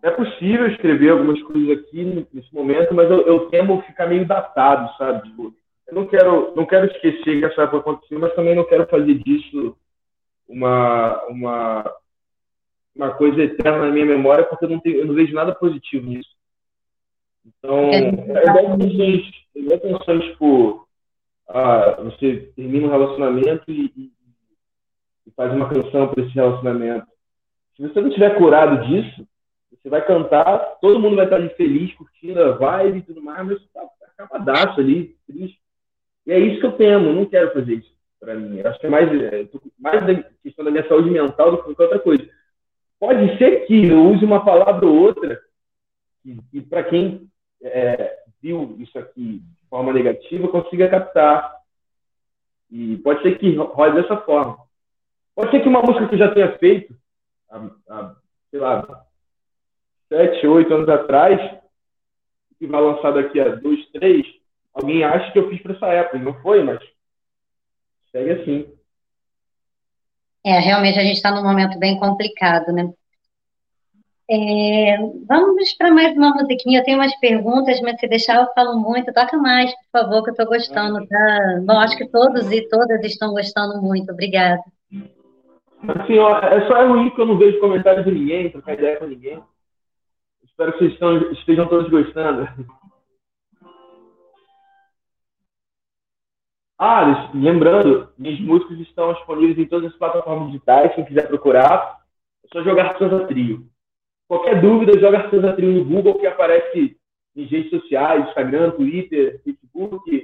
é 0.03 0.11
possível 0.11 0.69
escrever 0.69 1.11
algumas 1.11 1.43
coisas 1.43 1.79
aqui 1.79 2.27
nesse 2.33 2.55
momento, 2.55 2.95
mas 2.95 3.11
eu, 3.11 3.27
eu 3.27 3.51
temo 3.51 3.83
ficar 3.83 4.07
meio 4.07 4.25
datado, 4.25 4.97
sabe? 4.97 5.29
Tipo, 5.29 5.53
eu 5.89 5.95
não 5.95 6.07
quero, 6.07 6.55
não 6.55 6.65
quero 6.65 6.87
esquecer 6.87 7.41
que 7.41 7.45
essa 7.45 7.63
época 7.63 7.79
aconteceu, 7.79 8.19
mas 8.19 8.35
também 8.35 8.55
não 8.55 8.65
quero 8.65 8.87
fazer 8.87 9.15
disso 9.15 9.77
uma, 10.49 11.25
uma, 11.25 11.95
uma 12.95 13.11
coisa 13.15 13.43
eterna 13.43 13.87
na 13.87 13.91
minha 13.91 14.07
memória, 14.07 14.45
porque 14.45 14.65
eu 14.65 14.69
não, 14.69 14.81
tenho, 14.81 14.99
eu 14.99 15.07
não 15.07 15.15
vejo 15.15 15.35
nada 15.35 15.55
positivo 15.55 16.07
nisso. 16.07 16.31
Então, 17.45 17.91
é, 17.91 17.99
é 17.99 18.49
igual 18.49 18.79
canções, 18.79 19.31
é 19.55 19.59
igual 19.59 19.81
canções, 19.81 20.25
tipo, 20.25 20.89
ah, 21.49 22.01
você 22.03 22.53
termina 22.57 22.87
um 22.87 22.91
relacionamento 22.91 23.71
e, 23.71 23.93
e, 23.97 24.13
e 25.27 25.31
faz 25.33 25.53
uma 25.53 25.69
canção 25.69 26.09
para 26.09 26.23
esse 26.23 26.35
relacionamento. 26.35 27.07
Se 27.77 27.83
você 27.83 28.01
não 28.01 28.11
tiver 28.11 28.37
curado 28.39 28.87
disso, 28.87 29.27
você 29.71 29.91
vai 29.91 30.05
cantar, 30.05 30.59
todo 30.81 30.99
mundo 31.01 31.17
vai 31.17 31.25
estar 31.25 31.37
ali 31.37 31.49
feliz, 31.51 31.95
curtindo 31.95 32.43
a 32.43 32.53
vibe 32.53 32.99
e 32.99 33.03
tudo 33.03 33.23
mais, 33.23 33.47
mas 33.47 33.61
você 33.61 33.69
tá 33.73 33.83
acabadaço 34.19 34.81
ali, 34.81 35.17
triste. 35.27 35.61
E 36.27 36.33
é 36.33 36.39
isso 36.39 36.61
que 36.61 36.67
eu 36.67 36.73
temo, 36.73 37.13
não 37.13 37.27
quero 37.27 37.53
fazer 37.53 37.75
isso 37.75 37.97
para 38.19 38.35
mim. 38.35 38.59
Eu 38.59 38.69
acho 38.69 38.81
que 38.81 38.87
é 38.87 38.91
mais, 38.91 39.09
é, 39.23 39.49
mais 39.79 40.07
da 40.07 40.23
questão 40.43 40.65
da 40.65 40.71
minha 40.71 40.89
saúde 40.89 41.11
mental 41.11 41.51
do 41.51 41.59
que 41.59 41.65
qualquer 41.65 41.85
outra 41.85 41.99
coisa. 41.99 42.29
Pode 42.99 43.39
ser 43.39 43.67
que 43.67 43.87
eu 43.87 44.11
use 44.11 44.25
uma 44.25 44.45
palavra 44.45 44.87
ou 44.87 44.97
outra 44.97 45.41
que, 46.23 46.39
que 46.51 46.61
para 46.63 46.83
quem 46.83 47.29
é, 47.63 48.19
viu 48.43 48.77
isso 48.81 48.99
aqui 48.99 49.41
de 49.41 49.69
forma 49.69 49.93
negativa 49.93 50.49
consiga 50.49 50.89
captar. 50.89 51.55
E 52.71 52.97
pode 52.99 53.23
ser 53.23 53.39
que 53.39 53.55
role 53.55 54.03
dessa 54.03 54.17
forma. 54.17 54.59
Pode 55.37 55.51
ser 55.51 55.61
que 55.61 55.69
uma 55.69 55.83
música 55.83 56.09
que 56.09 56.15
eu 56.15 56.19
já 56.19 56.33
tenha 56.33 56.57
feito, 56.57 56.97
há, 57.51 57.71
há, 57.91 58.17
sei 58.51 58.59
lá, 58.59 59.05
sete, 60.09 60.47
oito 60.47 60.73
anos 60.73 60.89
atrás, 60.89 61.39
que 62.59 62.67
vai 62.67 62.81
lançar 62.81 63.11
daqui 63.13 63.39
a 63.39 63.55
dois, 63.55 63.87
três, 63.91 64.27
alguém 64.73 65.05
acha 65.05 65.31
que 65.33 65.39
eu 65.39 65.51
fiz 65.51 65.61
para 65.61 65.75
essa 65.75 65.87
época. 65.89 66.19
Não 66.19 66.33
foi, 66.41 66.65
mas 66.65 66.83
segue 68.11 68.31
assim. 68.31 68.73
É, 70.43 70.59
realmente 70.59 70.99
a 70.99 71.03
gente 71.03 71.17
está 71.17 71.31
num 71.31 71.43
momento 71.43 71.79
bem 71.79 72.01
complicado, 72.01 72.73
né? 72.73 72.91
É, 74.29 74.97
vamos 75.29 75.73
para 75.75 75.93
mais 75.93 76.17
uma 76.17 76.31
musiquinha. 76.35 76.81
Eu 76.81 76.85
tenho 76.85 76.99
umas 76.99 77.15
perguntas, 77.21 77.79
mas 77.83 78.01
se 78.01 78.09
deixar 78.09 78.41
eu 78.41 78.53
falo 78.55 78.81
muito. 78.81 79.13
Toca 79.13 79.37
mais, 79.37 79.71
por 79.73 80.01
favor, 80.01 80.23
que 80.23 80.31
eu 80.31 80.33
estou 80.33 80.47
gostando. 80.47 81.07
Tá? 81.07 81.61
Bom, 81.63 81.79
acho 81.79 81.97
que 81.97 82.09
todos 82.09 82.51
e 82.51 82.67
todas 82.69 83.05
estão 83.05 83.33
gostando 83.33 83.83
muito. 83.83 84.11
Obrigada. 84.11 84.63
Assim, 85.89 86.19
ó, 86.19 86.39
é 86.39 86.67
só 86.67 86.77
é 86.77 86.87
ruim 86.87 87.11
que 87.11 87.21
eu 87.21 87.27
não 87.27 87.39
vejo 87.39 87.61
comentários 87.61 88.05
de 88.05 88.13
ninguém, 88.13 88.51
trocar 88.51 88.75
ideia 88.75 88.99
com 88.99 89.07
ninguém. 89.07 89.43
Espero 90.45 90.73
que 90.73 90.79
vocês 90.79 91.39
estejam 91.39 91.69
todos 91.69 91.91
gostando. 91.91 92.49
Ah, 96.79 97.31
lembrando, 97.35 98.13
minhas 98.19 98.39
músicas 98.41 98.79
estão 98.81 99.13
disponíveis 99.15 99.59
em 99.59 99.67
todas 99.67 99.91
as 99.91 99.99
plataformas 99.99 100.49
digitais. 100.49 100.95
Quem 100.95 101.05
quiser 101.05 101.27
procurar, 101.27 102.01
é 102.45 102.49
só 102.53 102.63
jogar 102.63 102.99
Souza 102.99 103.27
Trio. 103.27 103.67
Qualquer 104.29 104.61
dúvida, 104.61 104.99
joga 104.99 105.31
Souza 105.31 105.55
Trio 105.55 105.73
no 105.73 105.85
Google, 105.85 106.19
que 106.19 106.27
aparece 106.27 106.99
em 107.35 107.45
redes 107.45 107.71
sociais, 107.71 108.29
Instagram, 108.29 108.73
Twitter, 108.73 109.41
Facebook. 109.43 110.23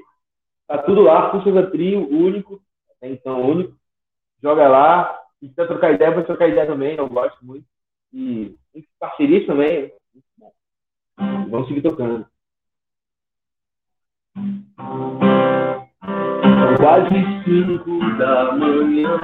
Tá 0.66 0.78
tudo 0.78 1.02
lá, 1.02 1.30
Souza 1.42 1.70
Trio, 1.70 2.06
único, 2.10 2.60
então 3.00 3.40
único. 3.40 3.74
Joga 4.42 4.68
lá. 4.68 5.21
Se 5.42 5.48
quiser 5.48 5.66
trocar 5.66 5.92
ideia, 5.92 6.12
vai 6.12 6.24
trocar 6.24 6.48
ideia 6.48 6.68
também, 6.68 6.94
eu 6.94 7.08
gosto 7.08 7.44
muito. 7.44 7.66
E 8.14 8.56
parcerias 9.00 9.44
também, 9.44 9.92
Vamos 11.50 11.68
seguir 11.68 11.82
tocando. 11.82 12.26
São 14.34 15.90
quase 16.78 17.14
cinco 17.44 18.00
da 18.18 18.52
manhã, 18.52 19.18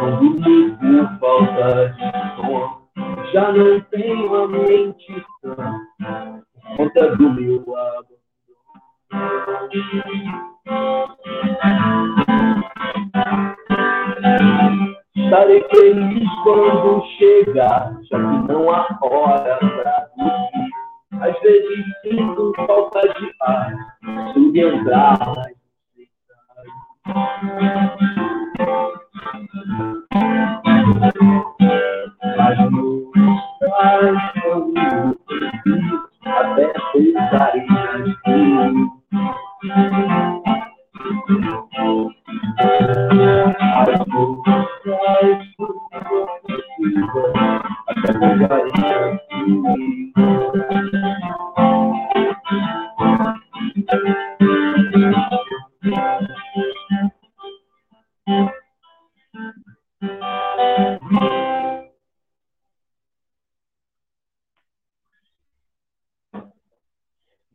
não 0.00 0.18
durmo 0.20 0.78
por 0.78 1.18
falta 1.18 1.90
de 1.90 2.36
sono. 2.36 2.88
Já 3.32 3.52
não 3.52 3.80
tenho 3.90 4.34
a 4.34 4.48
mente 4.48 5.26
sã, 5.42 5.54
por 6.52 6.76
conta 6.76 7.16
do 7.16 7.34
meu 7.34 7.76
abandono. 7.76 8.16
Estarei 15.16 15.64
feliz 15.74 16.28
quando 16.42 17.04
chegar, 17.18 17.96
já 18.10 18.18
que 18.18 18.52
não 18.52 18.70
há 18.70 18.98
hora 19.02 19.58
pra 19.58 20.06
dormir. 20.16 20.70
Às 21.20 21.40
vezes 21.40 21.84
sinto 22.02 22.52
falta 22.66 23.00
de 23.00 23.32
ar, 23.40 23.74
de 24.52 24.60
entrar 24.60 25.18
mas 32.36 32.58
nos 32.72 33.12
faz 33.70 34.08
até 36.26 36.72
pensar 36.92 37.56
em 37.56 37.66
As 42.58 43.05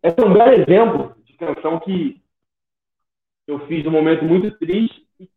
esse 0.04 0.20
é 0.20 0.26
um 0.26 0.34
belo 0.34 0.52
exemplo 0.54 1.16
de 1.24 1.34
canção 1.34 1.80
que 1.80 2.22
eu 3.48 3.60
fiz 3.68 3.84
num 3.86 3.92
momento 3.92 4.26
muito 4.26 4.52
triste 4.58 5.08
e 5.20 5.28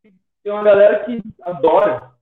tem 0.42 0.52
uma 0.52 0.62
galera 0.62 1.04
que 1.04 1.22
adora. 1.42 2.13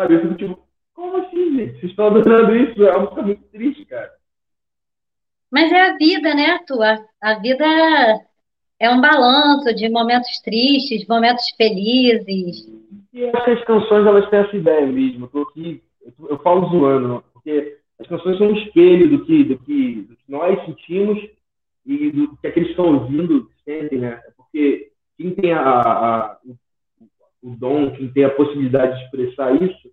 Sabe? 0.00 0.14
Eu 0.14 0.20
fico 0.22 0.34
tipo, 0.34 0.58
como 0.94 1.18
assim, 1.18 1.56
gente? 1.56 1.72
Vocês 1.72 1.90
estão 1.90 2.06
adorando 2.06 2.56
isso? 2.56 2.82
É 2.82 2.90
uma 2.90 3.00
música 3.00 3.22
muito 3.22 3.42
triste, 3.52 3.84
cara. 3.84 4.10
Mas 5.50 5.70
é 5.70 5.90
a 5.90 5.96
vida, 5.98 6.34
né, 6.34 6.52
Arthur? 6.52 6.82
A, 6.82 6.98
a 7.20 7.34
vida 7.34 7.66
é 8.78 8.88
um 8.88 8.98
balanço 8.98 9.74
de 9.74 9.90
momentos 9.90 10.40
tristes, 10.42 11.06
momentos 11.06 11.44
felizes. 11.54 12.66
E 13.12 13.26
acho 13.26 13.44
que 13.44 13.50
as 13.50 13.64
canções, 13.64 14.06
elas 14.06 14.30
têm 14.30 14.38
essa 14.38 14.56
ideia 14.56 14.86
mesmo. 14.86 15.26
Aqui, 15.26 15.82
eu, 16.00 16.30
eu 16.30 16.38
falo 16.38 16.70
zoando, 16.70 17.22
porque 17.34 17.76
as 17.98 18.06
canções 18.06 18.38
são 18.38 18.46
um 18.46 18.56
espelho 18.56 19.06
do 19.06 19.26
que, 19.26 19.44
do 19.44 19.58
que, 19.58 20.02
do 20.02 20.16
que 20.16 20.30
nós 20.30 20.64
sentimos 20.64 21.22
e 21.84 22.10
do 22.10 22.38
que 22.38 22.46
aqueles 22.46 22.68
que 22.68 22.72
estão 22.72 22.94
ouvindo 22.94 23.50
sentem, 23.66 23.98
né? 23.98 24.18
Porque 24.34 24.92
quem 25.18 25.34
tem 25.34 25.52
a, 25.52 25.60
a, 25.60 26.38
o 26.46 26.56
dom, 27.42 27.90
quem 27.92 28.12
tem 28.12 28.24
a 28.24 28.34
possibilidade 28.34 28.98
de 28.98 29.04
expressar 29.04 29.60
isso, 29.62 29.90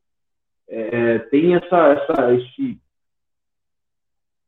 é, 0.67 1.19
tem 1.19 1.55
essa, 1.55 1.77
essa, 1.87 2.33
esse, 2.33 2.79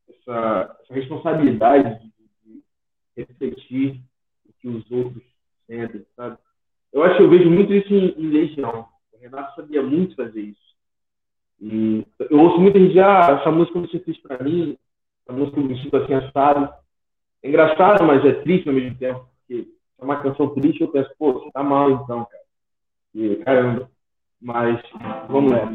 essa, 0.10 0.78
essa 0.82 0.94
responsabilidade 0.94 2.00
de, 2.00 2.12
de, 2.44 2.64
refletir 3.16 4.02
o 4.46 4.54
que 4.60 4.68
os 4.68 4.92
outros 4.92 5.24
sentem, 5.66 6.06
sabe? 6.16 6.38
Eu 6.92 7.04
acho 7.04 7.18
que 7.18 7.24
eu 7.24 7.30
vejo 7.30 7.50
muito 7.50 7.74
isso 7.74 7.94
em, 7.94 8.10
em 8.18 8.30
Legião. 8.30 8.88
O 9.14 9.18
Renato 9.18 9.56
sabia 9.56 9.82
muito 9.82 10.16
fazer 10.16 10.42
isso. 10.42 10.70
E 11.62 12.06
eu 12.30 12.40
ouço 12.40 12.60
muita 12.60 12.80
gente 12.80 13.00
ah, 13.00 13.40
essa 13.40 13.52
música 13.52 13.80
você 13.80 14.00
fez 14.00 14.18
para 14.18 14.44
mim, 14.44 14.78
essa 15.24 15.38
música 15.38 15.60
eu 15.60 15.64
me 15.64 15.82
sinto 15.82 15.98
assim 15.98 16.14
assado. 16.14 16.74
É 17.44 17.48
engraçado, 17.48 18.04
mas 18.04 18.26
é 18.26 18.34
triste 18.42 18.68
ao 18.68 18.76
mesmo 18.76 18.98
tempo, 18.98 19.26
porque 19.40 19.68
é 19.98 20.04
uma 20.04 20.22
canção 20.22 20.54
triste, 20.54 20.82
eu 20.82 20.90
penso, 20.90 21.10
pô, 21.18 21.34
você 21.34 21.52
tá 21.52 21.64
mal 21.64 21.92
então, 21.92 22.26
cara. 22.26 22.39
E, 23.14 23.36
caramba. 23.38 23.90
Mas, 24.42 24.82
vamos 25.28 25.52
lá. 25.52 25.72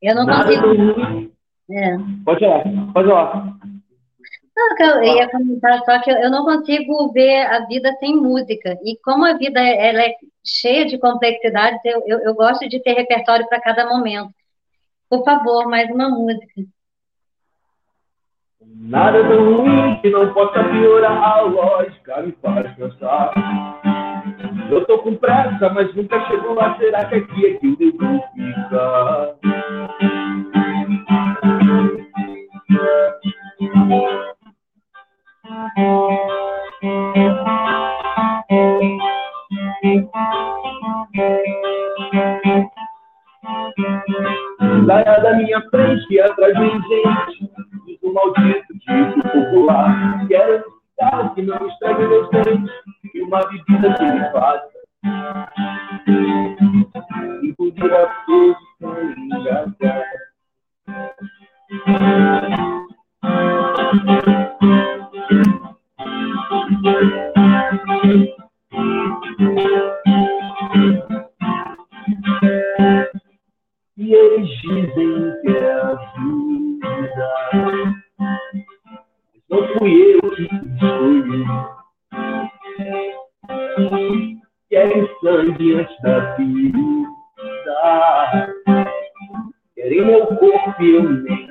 Eu 0.00 0.14
não 0.14 0.26
Nada 0.26 0.44
consigo. 0.44 1.32
É. 1.70 1.96
Pode 2.24 2.40
falar, 2.40 2.64
pode 2.92 3.08
falar. 3.08 3.58
Não, 4.56 5.04
eu 5.04 5.16
ia 5.16 5.30
comentar 5.30 5.84
só 5.84 6.00
que 6.00 6.10
eu 6.10 6.30
não 6.30 6.44
consigo 6.44 7.12
ver 7.12 7.46
a 7.46 7.66
vida 7.66 7.94
sem 8.00 8.16
música. 8.16 8.76
E 8.84 8.96
como 9.04 9.24
a 9.24 9.34
vida 9.34 9.60
ela 9.60 10.02
é 10.02 10.14
cheia 10.44 10.86
de 10.86 10.98
complexidades, 10.98 11.80
eu, 11.84 12.02
eu, 12.06 12.18
eu 12.20 12.34
gosto 12.34 12.68
de 12.68 12.82
ter 12.82 12.94
repertório 12.94 13.46
para 13.48 13.60
cada 13.60 13.86
momento. 13.86 14.30
Por 15.08 15.24
favor, 15.24 15.68
mais 15.68 15.90
uma 15.90 16.08
música. 16.08 16.62
Nada 18.60 19.22
tão 19.28 19.56
ruim 19.56 20.00
que 20.00 20.10
não 20.10 20.32
possa 20.32 20.64
piorar 20.64 21.22
a 21.22 21.40
lógica 21.42 22.22
me 22.22 22.32
faz 22.32 22.74
pensar. 22.76 23.32
Eu 24.70 24.84
tô 24.84 24.98
com 24.98 25.16
pressa, 25.16 25.70
mas 25.70 25.94
nunca 25.94 26.20
chegou 26.26 26.54
lá. 26.54 26.76
Será 26.78 27.04
que 27.06 27.14
aqui 27.16 27.46
é 27.46 27.54
que 27.54 27.66
eu 27.66 27.76
devo 27.76 28.22
ficar? 28.34 29.34
Saia 44.86 45.20
da 45.20 45.36
minha 45.36 45.60
frente, 45.70 46.20
atrás 46.20 46.54
de 46.54 46.70
gente, 46.70 47.50
diz 47.86 47.98
o 48.02 48.12
maldito 48.12 48.74
dito 48.74 49.28
popular. 49.28 50.26
Quero 50.28 50.64
carro 50.98 51.34
que 51.34 51.42
não 51.42 51.68
estrague 51.68 52.06
meus 52.06 52.28
dentes 52.30 52.70
e 53.18 53.22
uma 53.22 53.40
bebida 53.48 53.94
que 53.94 54.04
me. 54.04 54.20
Engolir 57.42 57.94
as 57.94 58.24
coisas 58.24 58.56
sem 58.78 59.24
engasgar. 59.24 60.04
E 73.96 74.14
eles 74.14 74.48
dizem 74.60 75.40
que 75.42 75.48
é 75.48 75.72
a 75.72 75.94
vida. 75.94 77.28
Não 79.50 79.60
fui 79.78 79.92
eu 80.14 80.30
que 80.30 80.42
escolhi. 80.44 81.77
Querem 84.70 85.08
sangue 85.20 85.74
antes 85.74 86.02
da 86.02 86.34
vida. 86.36 86.78
Querem 89.74 90.06
meu 90.06 90.26
corpo 90.26 90.82
e 90.82 90.94
eu 90.94 91.02
nem 91.02 91.47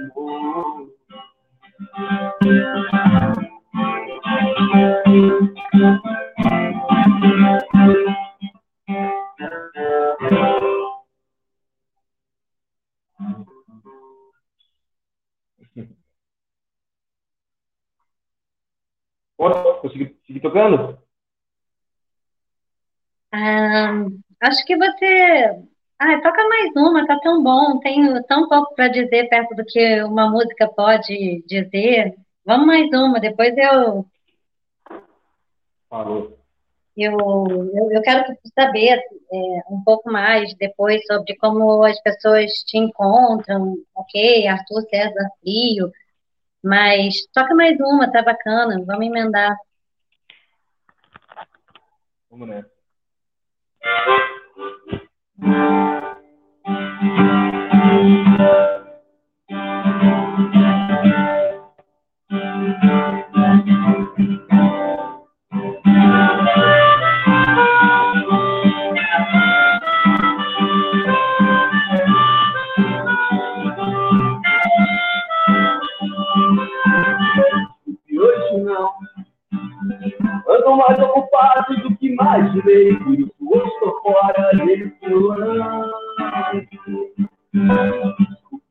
tão 28.48 28.50
pouco 28.50 28.76
para 28.76 28.88
dizer 28.88 29.30
perto 29.30 29.56
do 29.56 29.66
que 29.66 30.02
uma 30.04 30.30
música 30.30 30.68
pode 30.68 31.44
dizer. 31.46 32.16
Vamos 32.46 32.66
mais 32.66 32.88
uma, 32.94 33.20
depois 33.20 33.54
eu. 33.58 34.06
Falou. 35.90 36.38
Eu, 36.96 37.12
eu, 37.76 37.92
eu 37.92 38.02
quero 38.02 38.36
saber 38.56 39.00
é, 39.32 39.38
um 39.70 39.84
pouco 39.86 40.12
mais 40.12 40.56
depois 40.56 41.06
sobre 41.06 41.36
como 41.38 41.84
as 41.84 42.02
pessoas 42.02 42.52
te 42.66 42.78
encontram, 42.78 43.76
ok? 43.96 44.48
Arthur 44.48 44.82
César 44.90 45.30
Frio, 45.40 45.92
mas 46.64 47.14
toca 47.34 47.54
mais 47.54 47.80
uma, 47.80 48.12
tá 48.12 48.24
bacana, 48.24 48.84
vamos 48.84 49.06
emendar. 49.06 49.56
Vamos 52.32 52.48
nessa. 52.48 52.78
Ando 80.68 80.78
mais 80.78 81.00
ocupado 81.00 81.78
do 81.78 81.96
que 81.96 82.08
imaginei. 82.08 82.94
Por 82.98 83.14
isso 83.14 83.32
hoje 83.40 83.68
estou 83.68 84.02
fora 84.02 84.52
desse 84.52 85.14
lance. 85.14 86.68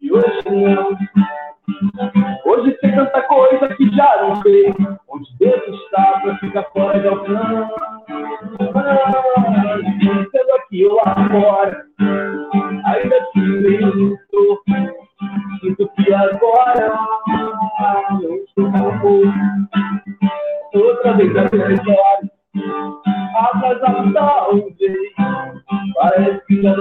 E 0.03 0.13
hoje 0.13 0.43
não. 0.51 0.91
Hoje 2.45 2.73
tem 2.83 2.95
tanta 2.95 3.23
coisa 3.23 3.69
que 3.77 3.89
já 3.97 4.23
não 4.23 4.43
sei. 4.43 4.75
Onde 5.09 5.39
devo 5.39 5.75
estar 5.75 6.21
pra 6.21 6.37
ficar 6.37 6.65
fora 6.65 7.01
de 7.01 7.09
alcance. 7.09 7.73
Sendo 10.31 10.53
aqui 10.57 10.85
ou 10.85 10.97
lá 10.97 11.15
fora. 11.31 11.87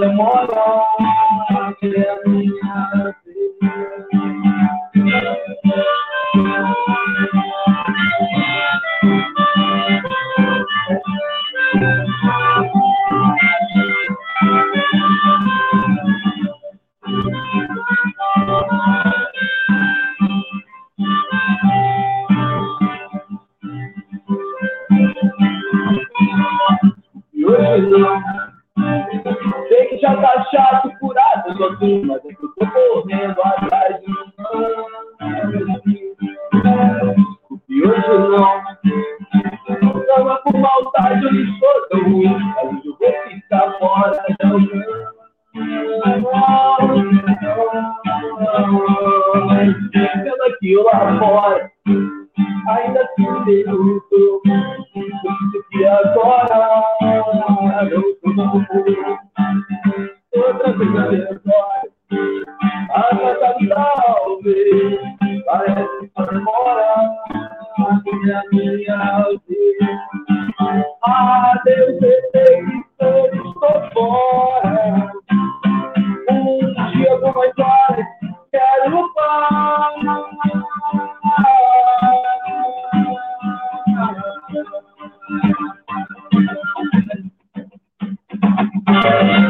Demora. 0.08 0.55
Ainda 88.86 89.45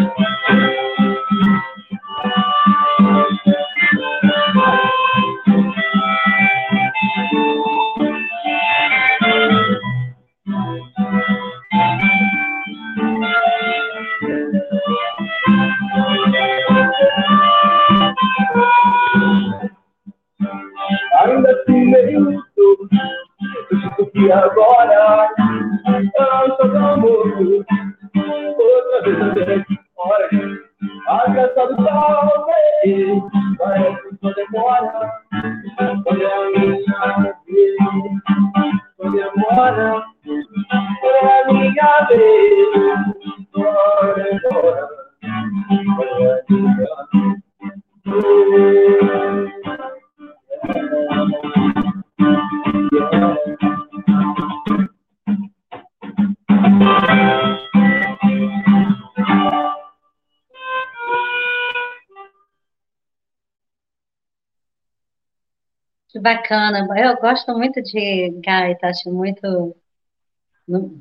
gosto 67.27 67.53
muito 67.55 67.83
de 67.83 68.31
gaita, 68.45 68.87
acho 68.87 69.11
muito 69.11 69.77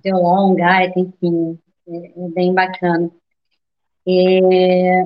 violão, 0.03 0.55
gaita, 0.55 0.99
enfim, 0.99 1.59
é, 1.87 2.25
é 2.25 2.29
bem 2.29 2.51
bacana. 2.51 3.11
É, 4.07 5.01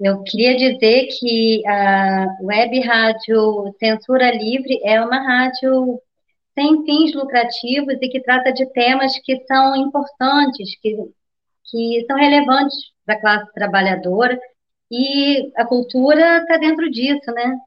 eu 0.00 0.22
queria 0.22 0.56
dizer 0.56 1.08
que 1.18 1.66
a 1.66 2.26
Web 2.42 2.80
Rádio 2.80 3.74
Censura 3.80 4.30
Livre 4.30 4.80
é 4.84 5.00
uma 5.00 5.18
rádio 5.18 6.00
sem 6.54 6.84
fins 6.84 7.12
lucrativos 7.12 7.94
e 8.00 8.08
que 8.08 8.20
trata 8.20 8.52
de 8.52 8.64
temas 8.66 9.18
que 9.18 9.44
são 9.46 9.74
importantes, 9.74 10.78
que, 10.80 10.96
que 11.64 12.04
são 12.06 12.16
relevantes 12.16 12.76
para 13.04 13.16
a 13.16 13.20
classe 13.20 13.52
trabalhadora, 13.52 14.38
e 14.88 15.50
a 15.56 15.64
cultura 15.64 16.38
está 16.38 16.56
dentro 16.56 16.88
disso, 16.88 17.32
né? 17.32 17.58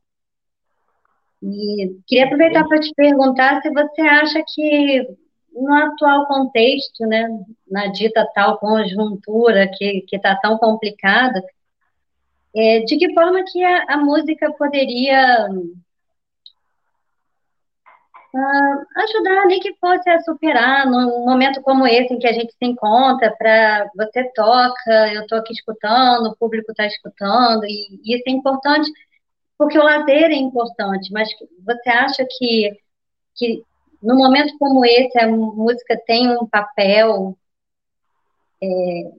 E 1.45 1.99
queria 2.07 2.25
aproveitar 2.25 2.67
para 2.67 2.79
te 2.79 2.91
perguntar 2.95 3.61
se 3.61 3.69
você 3.69 4.01
acha 4.01 4.43
que 4.47 5.07
no 5.53 5.73
atual 5.73 6.25
contexto, 6.27 7.05
né, 7.05 7.29
na 7.69 7.87
dita 7.87 8.27
tal 8.33 8.57
conjuntura 8.57 9.69
que 9.77 10.03
está 10.11 10.35
tão 10.37 10.57
complicada, 10.57 11.41
é, 12.55 12.79
de 12.81 12.97
que 12.97 13.13
forma 13.13 13.43
que 13.43 13.63
a, 13.63 13.83
a 13.89 13.97
música 13.97 14.51
poderia 14.53 15.47
ah, 18.35 18.83
ajudar, 18.97 19.45
nem 19.45 19.59
que 19.59 19.73
fosse 19.75 20.09
a 20.09 20.19
superar 20.21 20.85
num 20.87 21.25
momento 21.25 21.61
como 21.61 21.87
esse 21.87 22.13
em 22.13 22.19
que 22.19 22.27
a 22.27 22.33
gente 22.33 22.51
se 22.53 22.65
encontra, 22.65 23.33
para 23.37 23.89
você 23.95 24.29
toca, 24.33 25.13
eu 25.13 25.21
estou 25.21 25.37
aqui 25.37 25.53
escutando, 25.53 26.27
o 26.27 26.35
público 26.35 26.71
está 26.71 26.85
escutando, 26.85 27.65
e, 27.65 27.99
e 28.03 28.15
isso 28.15 28.23
é 28.27 28.31
importante 28.31 28.91
porque 29.57 29.77
o 29.77 29.83
lazer 29.83 30.31
é 30.31 30.35
importante, 30.35 31.11
mas 31.11 31.29
você 31.65 31.89
acha 31.89 32.25
que, 32.29 32.71
que 33.35 33.63
num 34.01 34.17
momento 34.17 34.57
como 34.57 34.85
esse 34.85 35.17
a 35.19 35.27
música 35.27 35.99
tem 36.05 36.29
um 36.29 36.47
papel, 36.47 37.37
é, 38.61 39.11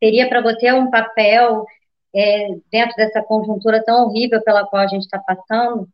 teria 0.00 0.28
para 0.28 0.40
você 0.40 0.72
um 0.72 0.90
papel 0.90 1.64
é, 2.14 2.48
dentro 2.70 2.96
dessa 2.96 3.22
conjuntura 3.22 3.84
tão 3.84 4.06
horrível 4.06 4.42
pela 4.42 4.66
qual 4.66 4.82
a 4.82 4.86
gente 4.86 5.02
está 5.02 5.18
passando? 5.18 5.88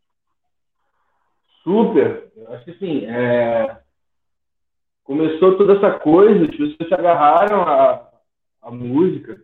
Super. 1.62 2.30
Eu 2.36 2.52
acho 2.54 2.64
que 2.64 2.70
assim, 2.70 3.06
é... 3.06 3.76
começou 5.04 5.58
toda 5.58 5.74
essa 5.74 5.98
coisa, 5.98 6.44
as 6.44 6.50
pessoas 6.50 6.88
se 6.88 6.94
agarraram 6.94 7.62
à, 7.62 8.08
à 8.62 8.70
música, 8.70 9.36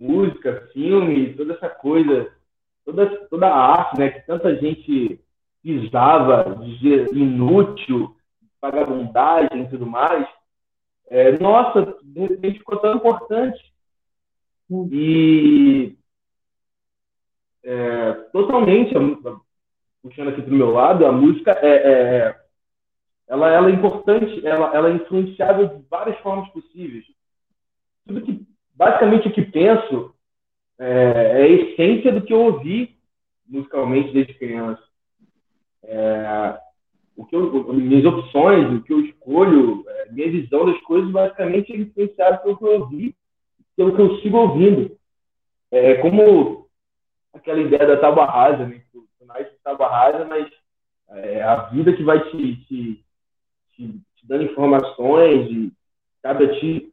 música, 0.00 0.68
filme, 0.72 1.34
toda 1.34 1.52
essa 1.52 1.68
coisa, 1.68 2.32
toda, 2.84 3.06
toda 3.26 3.46
a 3.46 3.54
arte, 3.54 3.98
né, 3.98 4.08
que 4.08 4.26
tanta 4.26 4.56
gente 4.56 5.20
pisava, 5.62 6.56
dizia 6.64 7.06
inútil, 7.12 8.16
vagabundagem 8.60 9.62
e 9.62 9.68
tudo 9.68 9.86
mais, 9.86 10.26
é, 11.08 11.38
nossa, 11.38 11.98
de 12.02 12.20
repente 12.20 12.60
ficou 12.60 12.78
tão 12.78 12.94
importante. 12.94 13.60
E 14.90 15.96
é, 17.64 18.12
totalmente, 18.32 18.94
puxando 20.00 20.28
aqui 20.28 20.40
para 20.40 20.54
o 20.54 20.56
meu 20.56 20.70
lado, 20.70 21.04
a 21.04 21.12
música 21.12 21.50
é, 21.60 21.68
é, 21.68 22.40
ela, 23.28 23.50
ela 23.50 23.68
é 23.68 23.72
importante, 23.72 24.46
ela, 24.46 24.74
ela 24.74 24.88
é 24.88 24.94
influenciável 24.94 25.68
de 25.68 25.84
várias 25.90 26.16
formas 26.20 26.48
possíveis. 26.50 27.04
Tudo 28.06 28.22
que 28.22 28.49
basicamente 28.80 29.28
o 29.28 29.32
que 29.32 29.42
penso 29.42 30.14
é, 30.78 30.86
é, 30.88 31.42
a 31.42 31.48
essência 31.48 32.10
do 32.10 32.22
que 32.22 32.32
eu 32.32 32.40
ouvi 32.40 32.96
musicalmente 33.46 34.10
desde 34.10 34.32
criança. 34.32 34.82
É, 35.84 36.58
o 37.14 37.26
que 37.26 37.36
eu, 37.36 37.74
minhas 37.74 38.06
opções, 38.06 38.72
o 38.72 38.82
que 38.82 38.94
eu 38.94 39.00
escolho, 39.00 39.84
é, 39.86 40.10
minha 40.10 40.30
visão 40.30 40.64
das 40.64 40.80
coisas, 40.80 41.10
basicamente 41.10 41.70
é 41.70 41.76
influenciada 41.76 42.38
pelo 42.38 42.56
que 42.56 42.64
eu 42.64 42.80
ouvi, 42.80 43.14
pelo 43.76 43.94
que 43.94 44.00
eu 44.00 44.18
sigo 44.20 44.38
ouvindo. 44.38 44.96
É 45.70 45.96
como 45.96 46.66
aquela 47.34 47.60
ideia 47.60 47.86
da 47.86 47.98
tábua 47.98 48.24
rasa, 48.24 48.66
né? 48.66 48.80
Tu 48.90 49.06
nasce 49.26 49.50
de 49.50 49.58
tábua 49.62 49.88
rasa, 49.88 50.24
mas 50.24 50.50
é 51.10 51.42
a 51.42 51.56
vida 51.66 51.92
que 51.92 52.02
vai 52.02 52.18
te, 52.30 52.56
te, 52.64 53.04
te, 53.76 54.00
te 54.16 54.26
dando 54.26 54.44
informações 54.44 55.50
e 55.50 55.70
cabe 56.22 56.46
a 56.46 56.58
ti 56.58 56.89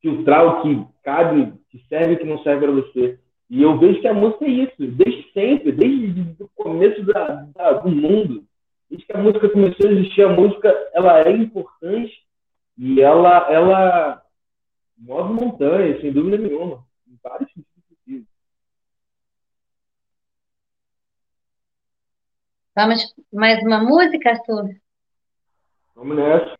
filtrar 0.00 0.46
o 0.46 0.62
que 0.62 0.86
cabe, 1.02 1.52
que 1.70 1.78
serve 1.88 2.12
e 2.12 2.16
o 2.16 2.18
que 2.18 2.26
não 2.26 2.42
serve 2.42 2.66
para 2.66 2.74
você. 2.74 3.18
E 3.50 3.62
eu 3.62 3.78
vejo 3.78 4.00
que 4.00 4.08
a 4.08 4.14
música 4.14 4.44
é 4.44 4.50
isso, 4.50 4.74
desde 4.78 5.32
sempre, 5.32 5.72
desde 5.72 6.36
o 6.42 6.48
começo 6.54 7.02
da, 7.04 7.46
da, 7.54 7.72
do 7.72 7.90
mundo. 7.90 8.44
Desde 8.90 9.06
que 9.06 9.12
a 9.12 9.18
música 9.18 9.48
começou 9.48 9.88
a 9.88 9.92
existir, 9.92 10.22
a 10.22 10.28
música 10.28 10.90
ela 10.92 11.20
é 11.20 11.30
importante 11.30 12.12
e 12.76 13.00
ela, 13.00 13.50
ela 13.50 14.22
move 14.96 15.32
montanhas, 15.32 16.00
sem 16.00 16.12
dúvida 16.12 16.38
nenhuma, 16.38 16.84
em 17.06 17.18
vários 17.22 17.50
sentidos 17.52 17.84
possíveis. 17.88 18.26
Vamos 22.76 23.14
mais 23.32 23.62
uma 23.64 23.82
música, 23.82 24.30
Arthur? 24.30 24.76
Vamos 25.94 26.16
nessa. 26.16 26.56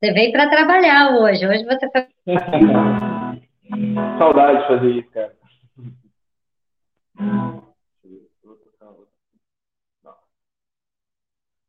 Você 0.00 0.12
veio 0.12 0.32
para 0.32 0.48
trabalhar 0.48 1.16
hoje. 1.16 1.46
Hoje 1.46 1.64
você 1.64 1.90
foi. 1.90 2.17
Saudade 4.18 4.60
de 4.60 4.68
fazer 4.68 4.90
isso, 4.90 5.10
cara. 5.10 5.34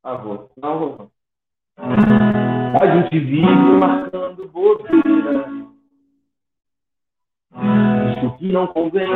Ah, 0.04 0.16
vou. 0.16 0.52
Não, 0.58 0.80
vou 0.80 0.98
não. 0.98 1.12
A 1.78 3.02
gente 3.02 3.20
vive 3.20 3.46
marcando 3.80 4.50
bobeira. 4.50 5.50
Isso 8.18 8.38
que 8.38 8.52
não 8.52 8.68
convém 8.68 9.10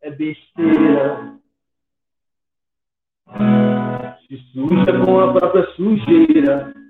é 0.00 0.10
besteira. 0.10 1.38
Se 4.28 4.36
suja 4.52 5.04
com 5.04 5.20
a 5.20 5.32
própria 5.32 5.66
sujeira. 5.72 6.81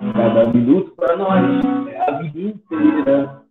Cada 0.00 0.46
minuto 0.46 0.92
para 0.96 1.14
nós 1.14 1.60
é 1.88 2.10
a 2.10 2.12
vida 2.22 2.40
inteira. 2.40 3.42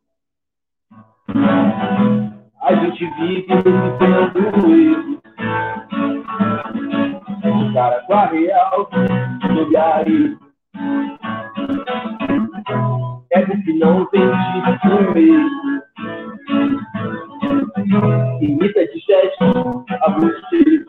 A 2.62 2.74
gente 2.74 3.06
vive 3.06 3.46
vivendo 3.48 4.40
erro. 4.68 5.22
O 7.46 7.74
cara 7.74 8.02
com 8.02 8.14
a 8.14 8.26
real, 8.26 8.90
sob 9.46 9.78
aí. 9.78 10.38
É 13.32 13.46
porque 13.46 13.74
não 13.74 14.06
tem 14.08 14.22
tipo 14.52 15.14
mesmo. 15.14 15.84
Imita 18.42 18.88
de 18.88 19.00
gesto 19.00 19.86
a 20.02 20.12
você. 20.20 20.86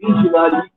Finge 0.00 0.30
nariz 0.30 0.30
e 0.30 0.30
machuca. 0.30 0.73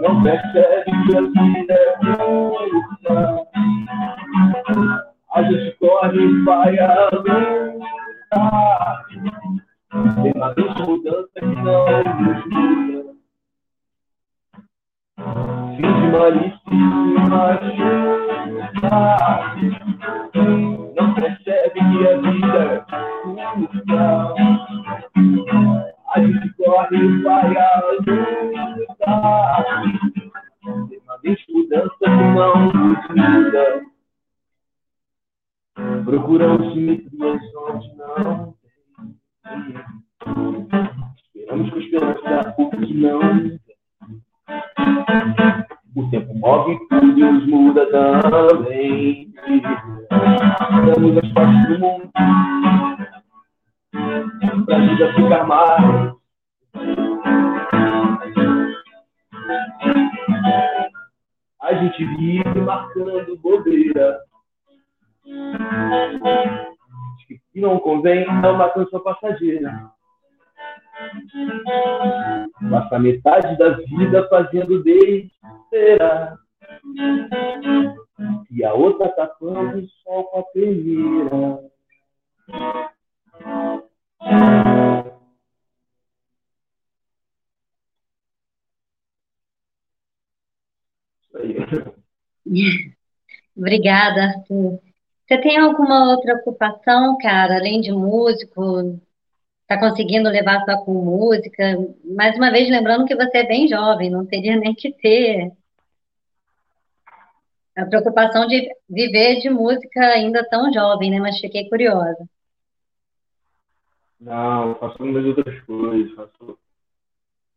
Não 0.00 0.22
percebe 0.22 0.90
que 1.06 1.16
a 1.16 1.20
vida 1.20 1.74
é 1.74 1.98
curta. 1.98 3.44
A 5.34 5.42
gente 5.42 5.76
corre 5.78 6.18
e 6.18 6.44
vai 6.44 6.78
a 6.78 7.10
luta. 7.12 7.30
Tem 10.22 10.32
uma 10.34 10.54
mudança 10.86 11.28
que 11.38 11.46
não 11.46 11.84
nos 12.20 12.44
muda. 12.46 13.10
De 15.76 15.82
malícia 16.10 16.60
e 16.70 16.74
machuca. 17.28 18.30
Não 20.96 21.06
percebe 21.14 21.74
que 21.74 21.98
a 22.06 22.10
vida 22.18 22.58
é 22.58 22.78
curta. 23.22 24.69
A 26.20 26.22
gente 26.22 26.52
corre 26.52 26.98
e 26.98 27.22
vai 27.22 27.56
a 27.56 27.82
luta. 27.88 28.12
Tem 30.90 30.98
uma 30.98 31.18
vez 31.22 31.38
mudança 31.48 31.96
que 31.98 32.08
não 32.08 32.70
muda. 33.16 33.86
Procuramos 36.04 36.74
simetrias 36.74 37.40
onde 37.56 37.96
não 37.96 38.54
tem. 38.60 39.74
Esperamos 41.16 41.70
com 41.70 41.78
esperança 41.78 42.54
o 42.58 42.70
que 42.70 42.94
não. 42.94 43.20
O 45.96 46.10
tempo 46.10 46.34
move 46.34 46.78
tudo 46.90 47.18
e 47.18 47.22
nos 47.22 47.46
muda 47.46 47.86
também. 47.90 49.32
Damos 50.84 51.16
as 51.16 51.32
partes 51.32 51.68
do 51.68 51.78
mundo 51.78 52.10
pra 54.64 54.78
vida 54.78 55.14
ficar 55.14 55.46
mais. 55.46 56.14
A 61.60 61.74
gente 61.74 62.04
vive 62.04 62.60
marcando 62.60 63.36
bobeira. 63.38 64.20
Que 67.52 67.60
não 67.60 67.78
convém 67.78 68.24
é 68.24 68.48
uma 68.48 68.70
canção 68.70 69.00
passageira. 69.00 69.90
Passa 72.70 72.98
metade 72.98 73.56
da 73.56 73.70
vida 73.70 74.28
fazendo 74.28 74.82
besteira. 74.82 76.38
E 78.50 78.64
a 78.64 78.74
outra 78.74 79.08
tapando 79.08 79.78
o 79.78 79.88
sol 79.88 80.24
com 80.24 80.40
a 80.40 80.42
peneira. 80.44 81.70
Obrigada, 93.56 94.22
Arthur. 94.24 94.80
Você 95.26 95.38
tem 95.40 95.58
alguma 95.58 96.10
outra 96.10 96.34
ocupação, 96.36 97.16
cara, 97.18 97.56
além 97.56 97.80
de 97.80 97.92
músico? 97.92 99.00
Está 99.62 99.78
conseguindo 99.80 100.28
levar 100.28 100.64
só 100.64 100.84
com 100.84 100.92
música? 100.94 101.76
Mais 102.04 102.36
uma 102.36 102.50
vez, 102.50 102.68
lembrando 102.70 103.06
que 103.06 103.14
você 103.16 103.38
é 103.38 103.46
bem 103.46 103.68
jovem, 103.68 104.10
não 104.10 104.26
teria 104.26 104.56
nem 104.56 104.74
que 104.74 104.92
ter 104.92 105.52
a 107.76 107.84
preocupação 107.86 108.46
de 108.46 108.68
viver 108.88 109.40
de 109.40 109.50
música 109.50 110.00
ainda 110.00 110.48
tão 110.48 110.72
jovem, 110.72 111.10
né? 111.10 111.18
Mas 111.18 111.40
fiquei 111.40 111.68
curiosa. 111.68 112.28
Não, 114.20 114.74
faço 114.74 115.02
algumas 115.02 115.24
outras 115.24 115.60
coisas. 115.62 116.14
Faço 116.14 116.58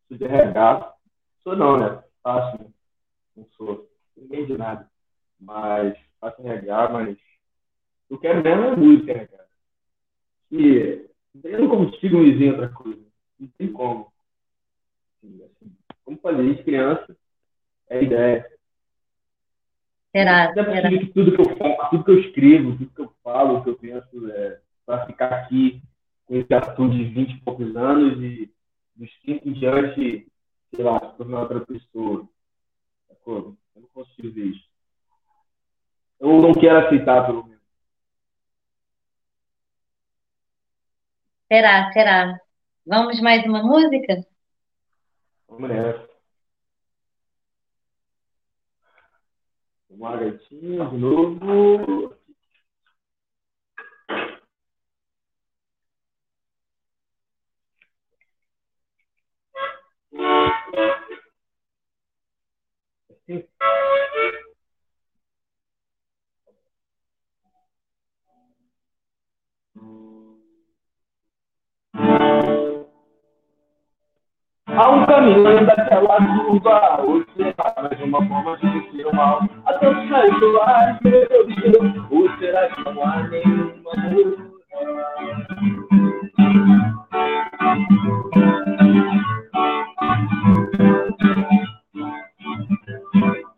sou 0.08 0.18
de 0.18 0.24
RH. 0.24 0.96
Sou 1.44 1.56
não, 1.58 1.78
né? 1.78 2.04
Faço. 2.24 2.58
né? 2.64 2.70
Não 3.36 3.46
sou. 3.58 3.90
Ninguém 4.16 4.46
de 4.46 4.58
nada. 4.58 4.90
Mas 5.40 5.98
faço 6.22 6.42
RH, 6.42 6.90
mas 6.90 7.18
eu 8.10 8.18
quero 8.18 8.42
mesmo 8.42 8.64
é 8.64 8.76
música, 8.76 9.14
né, 9.14 9.26
cara? 9.26 9.48
E 10.52 11.10
eu 11.44 11.60
não 11.60 11.68
consigo 11.68 12.20
me 12.20 12.32
em 12.32 12.52
outra 12.52 12.70
coisa. 12.70 13.02
Não 13.38 13.48
tem 13.58 13.72
como. 13.74 14.14
Assim, 15.18 15.44
assim, 15.44 15.76
como 16.06 16.20
falei, 16.20 16.46
desde 16.46 16.64
criança, 16.64 17.18
é 17.90 18.04
ideia. 18.04 18.50
Será? 20.12 20.54
Não 20.56 20.64
é 20.64 20.82
possível 20.82 21.00
que 21.00 21.14
tudo 21.14 21.36
que 21.36 21.42
eu 21.42 21.90
tudo 21.90 22.04
que 22.04 22.12
eu 22.12 22.20
escrevo, 22.20 22.78
tudo 22.78 22.92
que 22.92 23.02
eu 23.02 23.14
falo, 23.24 23.58
o 23.58 23.64
que 23.64 23.70
eu 23.72 23.76
penso, 23.76 24.32
é 24.32 24.62
para 24.86 25.06
ficar 25.08 25.30
aqui 25.30 25.82
com 26.26 26.36
esse 26.36 26.54
ator 26.54 26.90
de 26.90 27.04
20 27.06 27.32
e 27.32 27.42
poucos 27.42 27.76
anos 27.76 28.22
e 28.22 28.54
dos 28.96 29.10
5 29.22 29.48
em 29.48 29.54
diante, 29.54 30.32
sei 30.76 30.84
lá, 30.84 31.00
se 31.00 31.18
tornar 31.18 31.42
outra 31.42 31.62
pessoa. 31.62 32.28
Eu 33.26 33.58
não 33.76 33.88
consigo 33.94 34.32
ver 34.32 34.48
isso. 34.48 34.70
Eu 36.20 36.42
não 36.42 36.54
quero 36.54 36.86
aceitar, 36.86 37.26
pelo 37.26 37.44
menos. 37.44 37.62
Será? 41.52 41.92
Será? 41.94 42.40
Vamos 42.86 43.20
mais 43.22 43.46
uma 43.46 43.64
música? 43.64 44.26
Vamos 45.48 45.70
nessa. 45.70 46.10
Vamos 49.90 50.02
lá, 50.02 50.18
gatinho, 50.18 50.90
de 50.90 50.98
novo. 50.98 52.23
Há 74.66 74.90
um 74.90 75.06
caminho 75.06 75.66
daquela 75.68 76.18
curva, 76.18 77.02
hoje 77.04 77.28
será 77.38 77.76
mais 77.78 78.02
uma 78.02 78.28
forma 78.28 78.58
de 78.58 78.68
vencer 78.68 79.06
o 79.06 79.16
mal. 79.16 79.48
Até 79.66 79.88
o 79.88 80.08
céu 80.08 80.40
do 80.40 80.60
ar, 80.62 81.00
meu 81.04 81.46
Deus, 81.46 82.06
ou 82.10 82.38
será 82.40 82.68
que 82.70 82.84
não 82.84 83.04
há 83.04 83.22
nenhuma? 83.28 83.92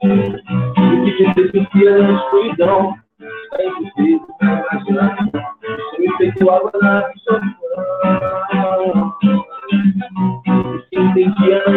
O 0.06 1.03
que 1.03 1.34
te 1.34 1.51
sentia 1.51 1.97
na 1.97 2.12
escuridão, 2.14 2.95
está 3.20 3.64
impossível 3.64 4.28
imaginar. 4.41 5.16
Você 5.34 5.97
me 5.99 6.18
feito 6.18 6.49
água 6.49 6.72
na 6.82 7.03
sofá. 7.24 7.56
Se 10.89 10.99
entendia 10.99 11.64
na 11.66 11.72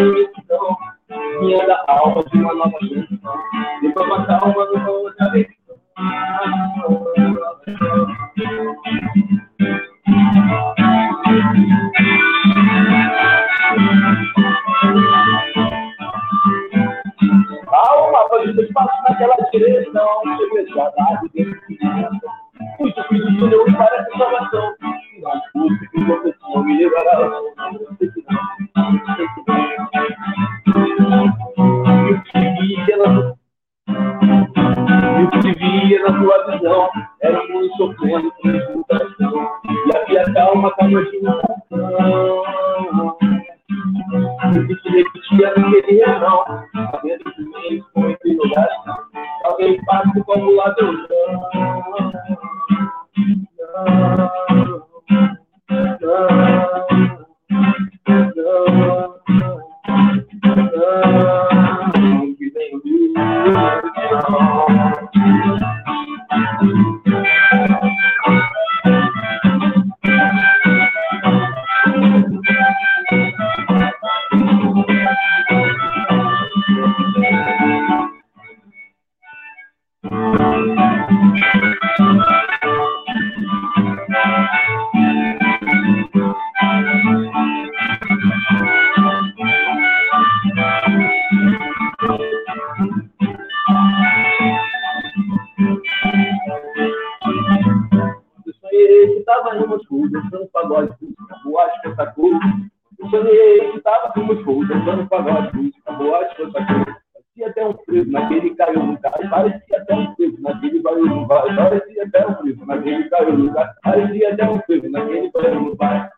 em 104.28 104.34
Moscou, 104.34 104.66
dançando 104.66 105.08
pagode, 105.08 105.56
música, 105.56 105.92
boate, 105.92 106.36
canta 106.36 106.66
cor. 106.66 107.02
Parecia 107.12 107.48
até 107.48 107.66
um 107.66 107.74
frio 107.84 108.06
naquele 108.10 108.54
caiu 108.54 108.82
no 108.84 108.98
gás, 108.98 109.30
parecia 109.30 109.78
até 109.78 109.94
um 109.94 110.14
frio 110.14 110.36
naquele 110.40 110.82
caiu 110.82 111.06
no 111.06 111.26
gás, 111.26 111.56
parecia 111.56 112.04
até 112.04 112.26
um 112.26 112.36
frio 112.36 112.66
naquele 112.66 113.08
caiu 113.08 113.38
no 113.38 113.52
gás, 113.52 113.74
parecia 113.82 114.32
até 114.32 114.50
um 114.50 114.60
frio 114.60 114.90
naquele 114.90 115.30
caiu 115.32 115.60
no 115.60 115.76
vem. 115.76 116.08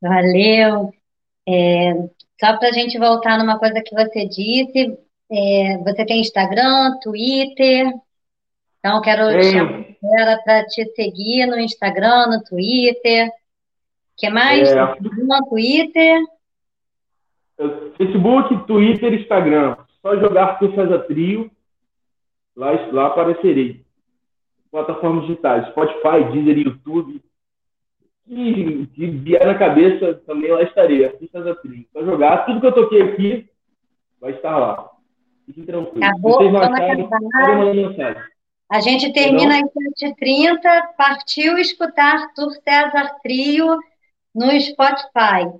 Valeu. 0.00 0.92
É, 1.48 1.92
só 2.38 2.56
para 2.56 2.68
a 2.68 2.72
gente 2.72 2.98
voltar 2.98 3.38
numa 3.38 3.58
coisa 3.58 3.82
que 3.82 3.94
você 3.94 4.26
disse, 4.26 4.96
é, 5.30 5.78
você 5.78 6.04
tem 6.06 6.20
Instagram, 6.20 6.98
Twitter, 7.02 7.92
então 8.78 9.00
quero 9.00 9.28
Tenho. 9.28 9.96
chamar 10.00 10.38
para 10.44 10.64
te 10.66 10.84
seguir 10.94 11.46
no 11.46 11.58
Instagram, 11.58 12.26
no 12.28 12.44
Twitter. 12.44 13.28
O 13.28 13.30
que 14.16 14.30
mais? 14.30 14.70
É. 14.70 14.76
No 14.76 15.48
Twitter. 15.48 16.20
Eu- 17.58 17.92
Facebook, 17.96 18.66
Twitter, 18.66 19.14
Instagram. 19.14 19.76
Só 20.00 20.16
jogar 20.16 20.58
César 20.58 21.00
Trio. 21.00 21.50
Lá, 22.56 22.72
lá 22.92 23.06
aparecerei. 23.08 23.84
Plataformas 24.70 25.26
digitais, 25.26 25.66
Spotify, 25.68 26.24
Deezer, 26.32 26.58
YouTube. 26.58 27.20
E 28.28 28.86
que 28.94 29.06
vier 29.06 29.46
na 29.46 29.54
cabeça, 29.56 30.14
também 30.26 30.50
lá 30.50 30.62
estarei. 30.62 31.04
Arthur 31.06 31.28
César 31.30 31.54
Trio. 31.56 31.86
Só 31.92 32.04
jogar. 32.04 32.44
Tudo 32.46 32.60
que 32.60 32.66
eu 32.66 32.72
toquei 32.72 33.02
aqui 33.02 33.50
vai 34.20 34.32
estar 34.32 34.56
lá. 34.56 34.90
Fiquem 35.46 35.64
tranquilos. 35.64 36.02
Acabou, 36.02 36.34
vocês 36.34 36.52
não 36.52 36.60
vamos 36.60 36.78
acharem, 36.78 37.74
mensagem. 37.74 38.22
A 38.70 38.80
gente 38.80 39.12
termina 39.12 39.56
às 39.56 39.70
7h30, 40.02 40.60
partiu 40.96 41.56
escutar 41.56 42.14
Arthur 42.14 42.52
César 42.62 43.16
Trio 43.22 43.78
no 44.34 44.60
Spotify. 44.60 45.50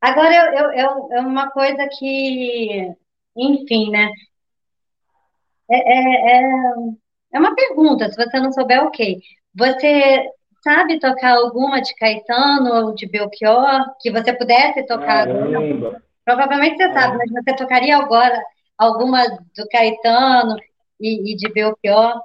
Agora, 0.00 0.34
eu, 0.34 0.72
eu, 0.72 1.08
é 1.12 1.20
uma 1.20 1.50
coisa 1.50 1.88
que, 1.98 2.92
enfim, 3.36 3.90
né? 3.90 4.08
É, 5.70 5.76
é, 5.76 6.38
é, 6.38 6.50
é 7.34 7.38
uma 7.38 7.54
pergunta, 7.54 8.10
se 8.10 8.16
você 8.16 8.38
não 8.40 8.52
souber, 8.52 8.82
ok. 8.84 9.20
Você 9.54 10.28
sabe 10.62 10.98
tocar 10.98 11.36
alguma 11.36 11.80
de 11.80 11.94
Caetano 11.94 12.86
ou 12.86 12.94
de 12.94 13.06
Belchior 13.06 13.94
que 14.00 14.10
você 14.10 14.32
pudesse 14.32 14.84
tocar? 14.86 15.26
Caramba. 15.26 16.02
Provavelmente 16.24 16.76
você 16.76 16.92
sabe, 16.92 17.16
mas 17.18 17.30
você 17.30 17.54
tocaria 17.54 17.96
agora 17.96 18.42
alguma 18.76 19.24
do 19.56 19.68
Caetano 19.70 20.56
e, 21.00 21.32
e 21.32 21.36
de 21.36 21.52
Belchior? 21.52 22.20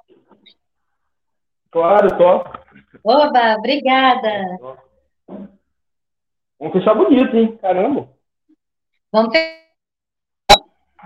Claro, 1.72 2.18
toco. 2.18 2.60
Oba, 3.04 3.56
obrigada. 3.58 4.58
Vamos 6.60 6.74
fechar 6.74 6.94
bonito, 6.94 7.36
hein? 7.36 7.58
Caramba. 7.62 8.10
Vamos, 9.12 9.32
fe- 9.34 9.62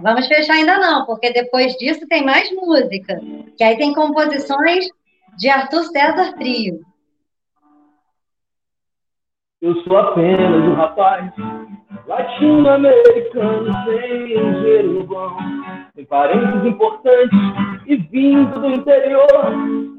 Vamos 0.01 0.28
fechar 0.28 0.53
ainda 0.55 0.78
não, 0.80 1.05
porque 1.05 1.32
depois 1.32 1.74
disso 1.76 2.05
tem 2.07 2.26
mais 2.26 2.51
música. 2.51 3.22
Que 3.57 3.63
aí 3.63 3.78
tem 3.78 3.93
composições 3.93 4.86
de 5.38 5.49
Arthur 5.49 5.84
César 5.86 6.34
Trio. 6.34 6.82
Eu 9.61 9.76
sou 9.84 9.97
apenas 9.97 10.63
um 10.63 10.74
rapaz 10.76 11.32
latino-americano 12.05 13.72
sem 13.86 14.26
dinheiro 14.28 14.91
no 14.93 15.03
banco, 15.07 15.39
sem 15.95 16.05
parentes 16.05 16.66
importantes 16.66 17.39
e 17.88 17.95
vindo 17.95 18.59
do 18.59 18.70
interior. 18.72 19.95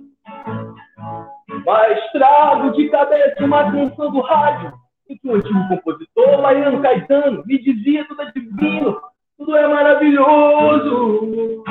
Mas 1.67 1.99
trago 2.13 2.71
de 2.75 2.89
cabeça 2.91 3.45
uma 3.45 3.73
canção 3.73 4.13
do 4.13 4.21
rádio 4.21 4.73
em 5.11 5.19
que 5.19 5.29
o 5.29 5.35
antigo 5.35 5.69
compositor 5.69 6.41
Mariano 6.41 6.81
Caetano 6.81 7.43
me 7.45 7.59
dizia 7.61 8.07
tudo 8.07 8.23
é 8.23 8.31
divino, 8.31 9.01
tudo 9.37 9.57
é 9.57 9.67
maravilhoso. 9.67 11.65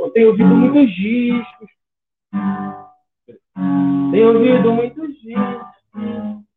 Eu 0.00 0.10
tenho 0.14 0.28
ouvido 0.28 0.54
muitos 0.54 0.94
discos, 0.94 1.68
tenho 4.12 4.32
ouvido 4.32 4.72
muitos 4.72 5.20
discos. 5.20 5.66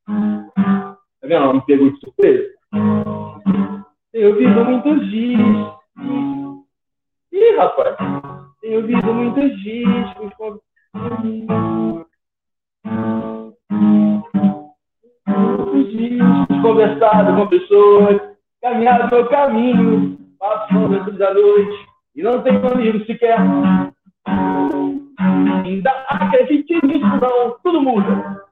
Tá 0.05 1.27
vendo? 1.27 1.33
Ela 1.33 1.53
me 1.53 1.65
pegou 1.65 1.89
de 1.89 1.99
surpresa. 1.99 2.53
Tenho 4.11 4.29
ouvido 4.29 4.65
muitos 4.65 5.09
discos. 5.09 5.81
Ih, 7.31 7.55
rapaz. 7.57 7.97
Tenho 8.63 8.79
ouvido 8.79 9.13
muitos 9.13 9.61
discos. 9.61 10.33
com- 10.37 10.57
conversado 16.61 17.35
com 17.35 17.47
pessoas, 17.47 18.21
caminhado 18.61 19.13
meu 19.13 19.27
caminho, 19.27 20.17
passando 20.39 20.87
dentro 20.97 21.11
da 21.17 21.33
noite, 21.33 21.85
e 22.15 22.23
não 22.23 22.41
tenho 22.41 22.65
amigo 22.71 23.05
sequer. 23.05 23.37
Ainda 25.65 25.91
acredite 26.07 26.73
nisso, 26.85 27.05
não, 27.05 27.57
tudo 27.61 27.81
muda. 27.81 28.45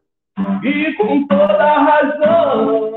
E 0.62 0.94
com 0.96 1.26
toda 1.26 1.64
a 1.64 1.80
razão. 1.84 2.92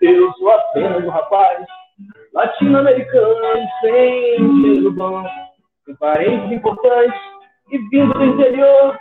Eu 0.00 0.32
sou 0.34 0.50
apenas 0.52 1.04
um 1.04 1.08
rapaz 1.10 1.66
latino-americano, 2.36 3.66
sem 3.80 4.36
dinheiro 4.36 4.92
bom, 4.92 5.24
com 5.86 5.96
parentes 5.96 6.52
importantes 6.52 7.18
e 7.70 7.78
vindo 7.88 8.12
do 8.12 8.24
interior. 8.24 8.98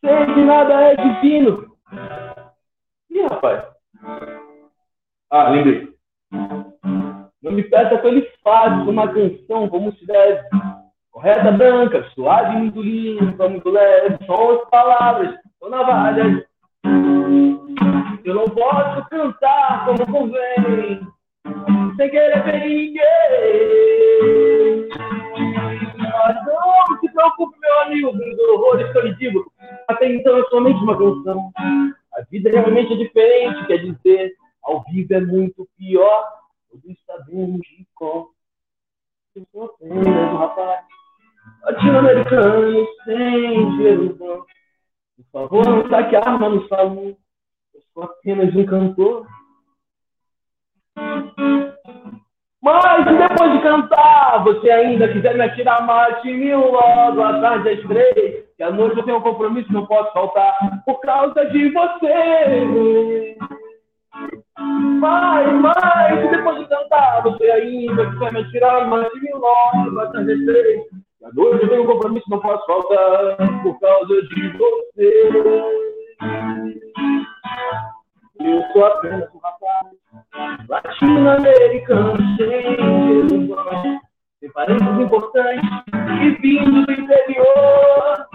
Sei 0.00 0.34
que 0.34 0.40
nada 0.42 0.74
é 0.82 0.96
divino. 0.96 1.76
Ih, 3.08 3.22
rapaz. 3.22 3.64
Ah, 5.30 5.48
lembrei. 5.48 5.94
Não 7.40 7.52
me 7.52 7.62
peça 7.62 7.96
que 7.96 8.06
eu 8.06 8.14
lhe 8.14 8.28
faça 8.42 8.90
uma 8.90 9.06
canção 9.12 9.68
como 9.68 9.92
se 9.92 10.04
deve. 10.04 10.42
Correta, 11.12 11.52
branca, 11.52 12.04
suave, 12.14 12.56
muito 12.56 12.82
limpa, 12.82 13.48
muito 13.48 13.70
leve. 13.70 14.26
São 14.26 14.50
as 14.50 14.68
palavras, 14.70 15.38
são 15.60 15.70
navalhas. 15.70 16.44
Eu 18.24 18.34
não 18.34 18.44
posso 18.44 19.08
cantar 19.08 19.86
como 19.86 20.06
convém, 20.06 21.06
sem 21.96 22.10
querer 22.10 22.42
ferir 22.44 22.68
ninguém. 22.68 23.04
Mas 25.98 26.46
não 26.46 26.98
se 27.00 27.12
preocupe, 27.12 27.58
meu 27.60 27.80
amigo, 27.82 28.12
dos 28.12 28.38
horrores 28.48 28.90
que 28.92 28.98
eu 28.98 29.06
lhe 29.06 29.14
digo. 29.16 29.52
Até 29.88 30.12
então 30.12 30.38
é 30.38 30.44
somente 30.44 30.82
uma 30.82 30.96
canção. 30.96 31.50
A 32.14 32.22
vida 32.30 32.50
realmente 32.50 32.92
é 32.92 32.96
diferente, 32.96 33.66
quer 33.66 33.78
dizer, 33.78 34.34
ao 34.62 34.82
vivo 34.84 35.14
é 35.14 35.20
muito 35.20 35.68
pior. 35.76 36.24
Todos 36.70 36.96
sabemos 37.06 37.60
de 37.60 37.86
cor. 37.94 38.30
Eu 39.36 39.46
sou 39.52 39.64
apenas 39.64 40.06
um 40.06 40.36
rapaz 40.36 40.84
latino-americano 41.64 42.86
sem 43.04 43.70
dinheiro 43.76 44.46
Não 45.34 45.88
saque 45.90 46.14
a 46.14 46.20
arma 46.20 46.48
no 46.48 46.68
salão. 46.68 47.16
Eu 47.74 47.80
sou 47.92 48.04
apenas 48.04 48.54
um 48.54 48.64
cantor. 48.64 49.26
Mas 52.62 53.04
depois 53.04 53.52
de 53.52 53.62
cantar, 53.62 54.44
você 54.44 54.70
ainda 54.70 55.12
quiser 55.12 55.34
me 55.34 55.42
atirar 55.42 55.84
mais 55.84 56.22
de 56.22 56.32
mil 56.32 56.70
logo 56.70 57.20
tarde 57.40 57.68
às 57.68 57.80
três, 57.82 58.44
que 58.56 58.62
à 58.62 58.70
noite 58.70 58.96
eu 58.96 59.04
tenho 59.04 59.18
um 59.18 59.22
compromisso, 59.22 59.70
não 59.72 59.86
posso 59.86 60.12
faltar, 60.12 60.54
por 60.86 61.00
causa 61.00 61.44
de 61.46 61.68
você. 61.70 63.36
Mas, 64.56 65.52
mas, 65.60 66.30
depois 66.30 66.58
de 66.60 66.68
cantar, 66.68 67.22
você 67.24 67.50
ainda 67.50 68.10
quiser 68.12 68.32
me 68.32 68.40
atirar 68.40 68.86
mais 68.86 69.12
de 69.12 69.20
mil 69.20 69.36
logo 69.36 70.10
tarde 70.12 70.32
às 70.32 70.44
três, 70.46 70.84
à 71.24 71.32
noite 71.32 71.62
eu 71.62 71.68
tenho 71.68 71.82
um 71.82 71.86
compromisso, 71.86 72.28
não 72.28 72.40
posso 72.40 72.64
faltar, 72.66 73.62
por 73.62 73.78
causa 73.80 74.22
de 74.22 74.48
você. 74.58 75.30
Eu 78.40 78.62
sou 78.72 78.84
apenas 78.84 79.34
um 79.34 79.38
rapaz 79.38 79.86
latino-americano 80.68 82.18
sem 82.36 82.74
ilusões, 82.74 84.00
sem 84.40 84.52
parentes 84.52 84.86
importantes 84.86 85.70
e 86.22 86.30
vindo 86.42 86.84
do 86.84 86.92
interior. 86.92 88.26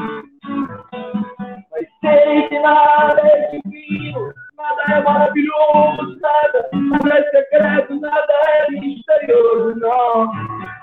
Mas 1.72 1.88
sei 2.02 2.48
que 2.48 2.60
nada 2.60 3.22
é 3.22 3.52
divino, 3.52 4.34
nada 4.58 4.84
é 4.94 5.02
maravilhoso, 5.04 6.20
nada, 6.20 6.70
nada 6.74 7.20
é 7.20 7.24
secreto, 7.30 8.00
nada 8.00 8.34
é 8.48 8.72
misterioso, 8.72 9.80
não. 9.80 10.79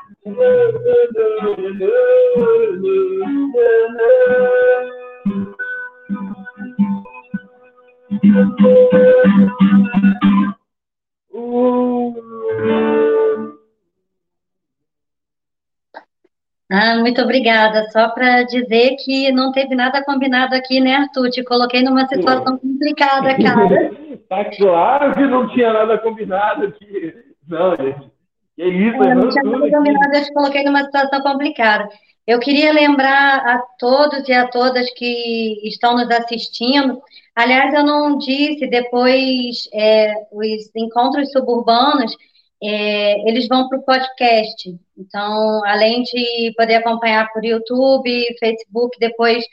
Ah, 16.68 16.96
muito 16.98 17.22
obrigada. 17.22 17.88
Só 17.92 18.08
para 18.08 18.42
dizer 18.42 18.96
que 19.04 19.30
não 19.30 19.52
teve 19.52 19.76
nada 19.76 20.04
combinado 20.04 20.56
aqui, 20.56 20.80
né, 20.80 20.96
Arthur? 20.96 21.30
Te 21.30 21.44
coloquei 21.44 21.84
numa 21.84 22.04
situação 22.08 22.58
complicada, 22.58 23.28
cara. 23.40 23.94
tá 24.28 24.44
claro 24.56 25.14
que 25.14 25.20
não 25.20 25.46
tinha 25.50 25.72
nada 25.72 25.96
combinado 25.98 26.66
aqui. 26.66 27.14
Não, 27.46 27.76
gente. 27.76 28.15
Isso, 28.58 29.02
é, 29.02 29.14
não 29.14 29.28
tinha 29.28 29.44
nada 29.44 29.70
combinado, 29.70 30.16
eu 30.16 30.24
te 30.24 30.32
coloquei 30.32 30.64
numa 30.64 30.84
situação 30.84 31.20
complicada. 31.20 31.88
Eu 32.26 32.40
queria 32.40 32.72
lembrar 32.72 33.38
a 33.38 33.58
todos 33.78 34.28
e 34.28 34.32
a 34.32 34.48
todas 34.48 34.90
que 34.94 35.60
estão 35.68 35.94
nos 35.96 36.10
assistindo. 36.10 37.00
Aliás, 37.34 37.72
eu 37.74 37.84
não 37.84 38.18
disse, 38.18 38.66
depois 38.66 39.68
é, 39.72 40.14
os 40.32 40.74
encontros 40.74 41.30
suburbanos 41.30 42.16
é, 42.62 43.28
eles 43.28 43.46
vão 43.48 43.68
para 43.68 43.78
o 43.78 43.82
podcast. 43.82 44.74
Então, 44.96 45.62
além 45.66 46.02
de 46.02 46.52
poder 46.56 46.76
acompanhar 46.76 47.30
por 47.32 47.44
YouTube, 47.44 48.36
Facebook, 48.40 48.98
depois 48.98 49.44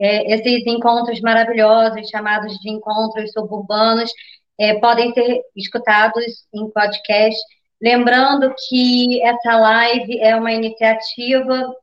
é, 0.00 0.34
esses 0.34 0.66
encontros 0.66 1.20
maravilhosos, 1.20 2.08
chamados 2.10 2.58
de 2.58 2.70
encontros 2.70 3.32
suburbanos, 3.32 4.12
é, 4.58 4.74
podem 4.80 5.12
ser 5.14 5.40
escutados 5.56 6.24
em 6.54 6.70
podcast. 6.70 7.40
Lembrando 7.82 8.54
que 8.68 9.20
essa 9.22 9.58
live 9.58 10.20
é 10.20 10.36
uma 10.36 10.52
iniciativa 10.52 11.74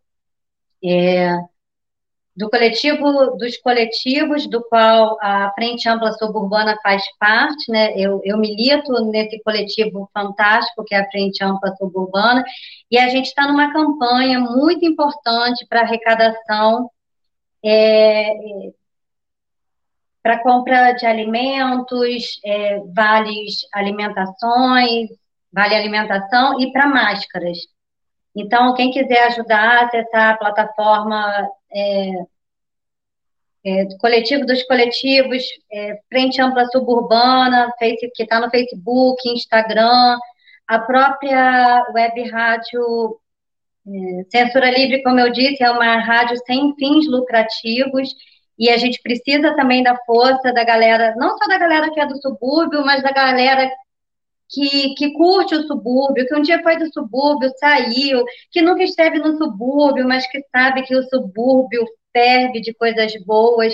é, 0.82 1.34
do 2.34 2.50
coletivo, 2.50 3.36
dos 3.36 3.58
coletivos 3.58 4.48
do 4.48 4.64
qual 4.64 5.18
a 5.22 5.52
Frente 5.56 5.90
Ampla 5.90 6.14
Suburbana 6.14 6.78
faz 6.82 7.04
parte, 7.20 7.70
né? 7.70 7.92
Eu, 7.98 8.22
eu 8.24 8.38
milito 8.38 8.94
nesse 9.12 9.44
coletivo 9.44 10.10
fantástico 10.14 10.86
que 10.86 10.96
é 10.96 11.00
a 11.00 11.12
Frente 11.12 11.44
Ampla 11.44 11.76
Suburbana, 11.76 12.46
e 12.90 12.98
a 12.98 13.10
gente 13.10 13.26
está 13.26 13.46
numa 13.46 13.74
campanha 13.74 14.40
muito 14.40 14.86
importante 14.86 15.66
para 15.68 15.82
arrecadação 15.82 16.90
é, 17.62 18.34
para 20.24 20.42
compra 20.42 20.94
de 20.94 21.06
alimentos, 21.06 22.40
é, 22.46 22.80
vales 22.96 23.68
alimentações, 23.74 25.10
vale 25.52 25.76
alimentação 25.76 26.60
e 26.60 26.72
para 26.72 26.88
máscaras. 26.88 27.58
Então, 28.36 28.74
quem 28.74 28.92
quiser 28.92 29.28
ajudar, 29.28 29.86
acessar 29.86 30.34
a 30.34 30.38
plataforma 30.38 31.50
é, 31.74 32.12
é, 33.66 33.86
coletivo 33.98 34.46
dos 34.46 34.64
coletivos, 34.64 35.44
é, 35.72 36.00
Frente 36.08 36.42
Ampla 36.42 36.66
Suburbana, 36.68 37.74
que 37.80 38.24
está 38.24 38.40
no 38.40 38.50
Facebook, 38.50 39.28
Instagram, 39.28 40.18
a 40.68 40.80
própria 40.80 41.86
web 41.94 42.30
rádio 42.30 43.20
é, 43.88 44.24
Censura 44.30 44.70
Livre, 44.70 45.02
como 45.04 45.20
eu 45.20 45.32
disse, 45.32 45.64
é 45.64 45.72
uma 45.72 45.98
rádio 46.00 46.38
sem 46.46 46.76
fins 46.76 47.08
lucrativos, 47.08 48.14
e 48.58 48.70
a 48.70 48.78
gente 48.78 49.02
precisa 49.02 49.56
também 49.56 49.82
da 49.82 49.96
força 50.06 50.54
da 50.54 50.64
galera, 50.64 51.16
não 51.18 51.38
só 51.38 51.48
da 51.48 51.58
galera 51.58 51.92
que 51.92 52.00
é 52.00 52.06
do 52.06 52.22
subúrbio, 52.22 52.86
mas 52.86 53.02
da 53.02 53.12
galera 53.12 53.70
que, 54.50 54.96
que 54.96 55.14
curte 55.14 55.56
o 55.56 55.68
subúrbio, 55.68 56.26
que 56.26 56.36
um 56.36 56.42
dia 56.42 56.62
foi 56.64 56.78
do 56.78 56.92
subúrbio, 56.92 57.52
saiu, 57.58 58.24
que 58.52 58.62
nunca 58.62 58.84
esteve 58.84 59.20
no 59.20 59.38
subúrbio, 59.38 60.08
mas 60.08 60.30
que 60.30 60.44
sabe 60.52 60.84
que 60.84 60.96
o 60.96 61.04
subúrbio 61.04 61.86
ferve 62.12 62.60
de 62.60 62.74
coisas 62.74 63.14
boas. 63.26 63.74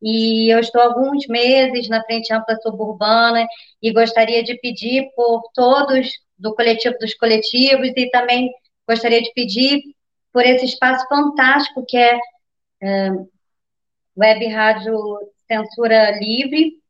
E 0.00 0.52
eu 0.52 0.60
estou 0.60 0.80
há 0.80 0.84
alguns 0.84 1.26
meses 1.28 1.88
na 1.88 2.02
Frente 2.04 2.32
Ampla 2.32 2.56
Suburbana 2.62 3.46
e 3.80 3.92
gostaria 3.92 4.42
de 4.42 4.54
pedir 4.58 5.10
por 5.16 5.42
todos 5.54 6.08
do 6.38 6.54
coletivo 6.54 6.96
dos 6.98 7.14
coletivos 7.14 7.92
e 7.96 8.10
também 8.10 8.50
gostaria 8.88 9.22
de 9.22 9.32
pedir 9.32 9.80
por 10.32 10.44
esse 10.44 10.64
espaço 10.66 11.06
fantástico 11.08 11.84
que 11.86 11.96
é, 11.96 12.18
é 12.82 13.10
Web 14.16 14.46
Rádio 14.48 14.98
Censura 15.48 16.18
Livre. 16.18 16.80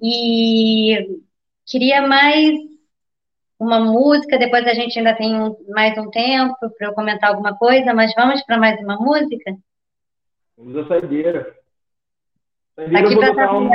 E 0.00 1.20
Queria 1.68 2.00
mais 2.00 2.56
uma 3.60 3.78
música, 3.78 4.38
depois 4.38 4.66
a 4.66 4.72
gente 4.72 4.98
ainda 4.98 5.14
tem 5.14 5.38
um, 5.38 5.54
mais 5.68 5.98
um 5.98 6.10
tempo 6.10 6.56
para 6.78 6.88
eu 6.88 6.94
comentar 6.94 7.28
alguma 7.28 7.58
coisa, 7.58 7.92
mas 7.92 8.14
vamos 8.14 8.42
para 8.46 8.56
mais 8.56 8.80
uma 8.80 8.96
música? 8.96 9.54
Vamos 10.56 10.74
a 10.78 10.88
saideira. 10.88 11.54
saideira 12.74 13.06
Aqui 13.06 13.34
para 13.34 13.52
uma... 13.52 13.70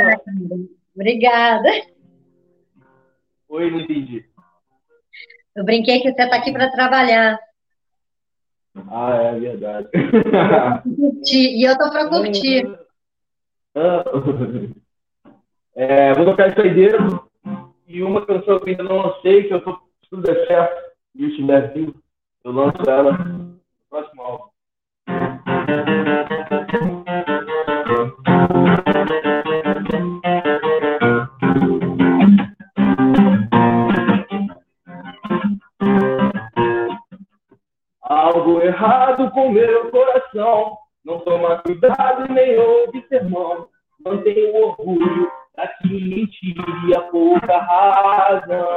Obrigada. 0.95 1.69
Oi, 3.49 3.69
não 3.69 3.81
entendi. 3.81 4.25
Eu 5.55 5.63
brinquei 5.63 5.99
que 5.99 6.11
você 6.11 6.23
está 6.23 6.35
aqui 6.35 6.51
para 6.51 6.71
trabalhar. 6.71 7.39
Ah, 8.89 9.17
é 9.17 9.39
verdade. 9.39 9.87
e 11.31 11.63
eu 11.63 11.77
tô 11.77 11.91
para 11.91 12.09
curtir. 12.09 12.63
Ah, 13.75 14.03
é, 15.75 16.13
vou 16.13 16.25
tocar 16.25 16.53
saideira 16.53 16.99
e 17.93 18.01
uma 18.01 18.25
canção 18.25 18.59
que 18.59 18.71
ainda 18.71 18.81
não 18.81 19.03
lancei, 19.03 19.43
que 19.43 19.53
eu 19.53 19.61
tô, 19.61 19.77
tudo 20.09 20.23
der 20.23 20.47
certo, 20.47 20.81
e 21.13 21.27
estiver 21.27 21.71
vivo, 21.73 21.93
eu 22.43 22.51
lanço 22.51 22.81
ela 22.87 23.11
no 23.11 23.59
próximo 23.87 24.21
álbum. 24.23 24.49
Algo 38.01 38.59
errado 38.61 39.29
com 39.29 39.51
meu 39.51 39.91
coração, 39.91 40.77
não 41.05 41.19
toma 41.19 41.59
cuidado 41.59 42.25
e 42.27 42.33
nem 42.33 42.57
ouve 42.57 43.05
sermão, 43.07 43.67
mantenho 44.03 44.55
orgulho 44.55 45.42
pra 45.55 45.67
que 45.67 45.87
mentiria 45.87 47.01
pouca 47.11 47.57
razão. 47.59 48.67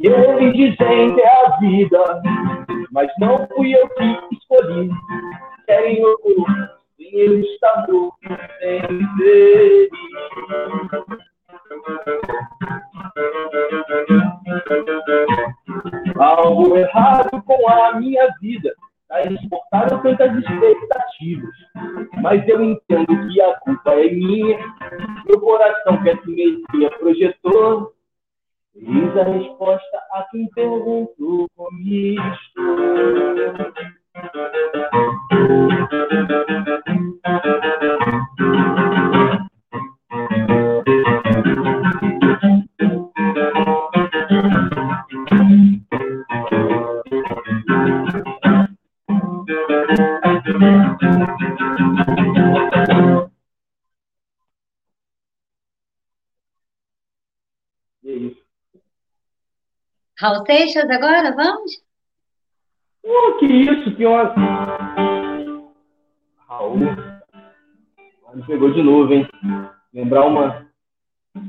E 0.00 0.06
eles 0.06 0.52
dizem 0.52 1.14
que 1.14 1.20
é 1.20 1.46
a 1.46 1.56
vida, 1.58 2.22
mas 2.92 3.10
não 3.18 3.46
fui 3.48 3.74
eu 3.74 3.88
que 3.90 4.36
escolhi. 4.36 4.90
Querem 5.66 6.04
o 6.04 6.18
corpo, 6.18 6.52
ele 6.98 7.40
está 7.40 7.86
morto, 7.88 8.16
sem 8.60 9.88
algo 16.18 16.76
errado 16.76 17.42
com 17.42 17.68
a 17.68 17.98
minha 17.98 18.28
vida. 18.40 18.72
Transportaram 19.76 20.02
tantas 20.02 20.38
expectativas, 20.38 21.54
mas 22.22 22.48
eu 22.48 22.64
entendo 22.64 23.28
que 23.28 23.40
a 23.42 23.54
culpa 23.60 23.92
é 23.92 24.10
minha. 24.10 24.58
Meu 25.26 25.40
coração 25.40 26.02
que 26.02 26.10
essa 26.10 26.26
mesia 26.26 26.90
projetou. 26.98 27.92
Eis 28.74 29.16
a 29.16 29.22
resposta 29.24 29.96
a 30.12 30.26
quem 30.30 30.48
perguntou 30.50 31.48
como 31.56 31.78
estou. 31.78 32.76
Raul 60.18 60.46
Seixas 60.46 60.88
agora, 60.88 61.34
vamos? 61.34 61.84
Oh, 63.04 63.34
que 63.38 63.44
isso, 63.46 63.94
que 63.94 64.06
ótimo. 64.06 64.46
Raul. 66.48 66.78
Me 68.34 68.46
pegou 68.46 68.72
de 68.72 68.82
novo, 68.82 69.12
hein? 69.12 69.28
Lembrar 69.92 70.24
uma. 70.24 70.66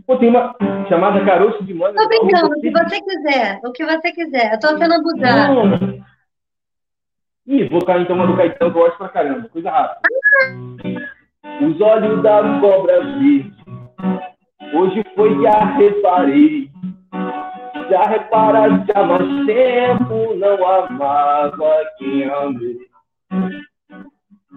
Pô, 0.05 0.17
tem 0.17 0.29
uma 0.29 0.53
chamada 0.89 1.23
caroço 1.23 1.63
de 1.63 1.73
manga. 1.73 1.95
Tô 1.95 2.07
brincando, 2.09 2.47
o 2.47 2.59
que 2.59 2.71
você 2.71 3.01
quiser, 3.01 3.61
o 3.63 3.71
que 3.71 3.85
você 3.85 4.11
quiser. 4.11 4.53
Eu 4.53 4.59
tô 4.59 4.77
sendo 4.77 4.93
abusada. 4.95 6.07
Ih, 7.47 7.69
vou 7.69 7.85
cair 7.85 8.01
então 8.03 8.15
uma 8.15 8.27
do 8.27 8.35
Caetano, 8.35 8.71
eu 8.71 8.73
gosto 8.73 8.97
pra 8.97 9.09
caramba. 9.09 9.47
Coisa 9.49 9.71
rápida. 9.71 10.01
Os 11.61 11.81
olhos 11.81 12.21
da 12.21 12.59
cobra 12.59 13.01
verde. 13.01 13.53
Hoje 14.73 15.03
foi 15.15 15.47
a 15.47 15.77
reparei 15.77 16.69
já 17.89 18.03
reparaste 18.03 18.91
há 18.93 19.03
mais 19.03 19.45
tempo, 19.45 20.35
não 20.35 20.67
amava 20.67 21.85
quem 21.97 22.25
amei. 22.25 22.77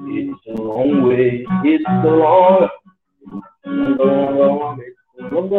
It's 0.07 0.47
a 0.49 0.63
long 0.63 1.03
way, 1.07 1.45
it's 1.65 1.85
a 1.87 2.07
long, 2.07 2.69
long, 3.65 4.81
it's 4.81 4.97
a 5.11 5.25
long 5.25 5.59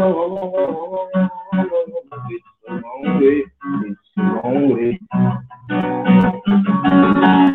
way, 3.19 3.45
it's 3.85 4.17
a 4.17 4.47
long 4.47 4.73
way. 4.73 4.99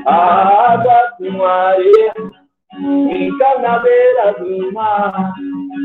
A 0.07 0.73
água 0.73 1.13
com 1.19 1.45
areia 1.45 2.13
fica 3.09 3.59
na 3.61 3.79
beira 3.79 4.33
do 4.39 4.73
mar, 4.73 5.35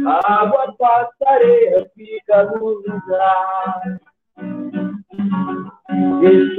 a 0.08 0.34
água 0.42 0.76
passa 0.78 1.12
areia 1.28 1.90
fica 1.96 2.44
no 2.44 2.66
lugar. 2.66 4.00
It's 6.24 6.56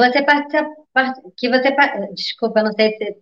você 0.00 0.22
participa, 0.22 0.70
que 1.36 1.48
você, 1.48 1.74
desculpa, 2.14 2.62
não 2.62 2.72
sei 2.72 2.90
se 2.96 3.16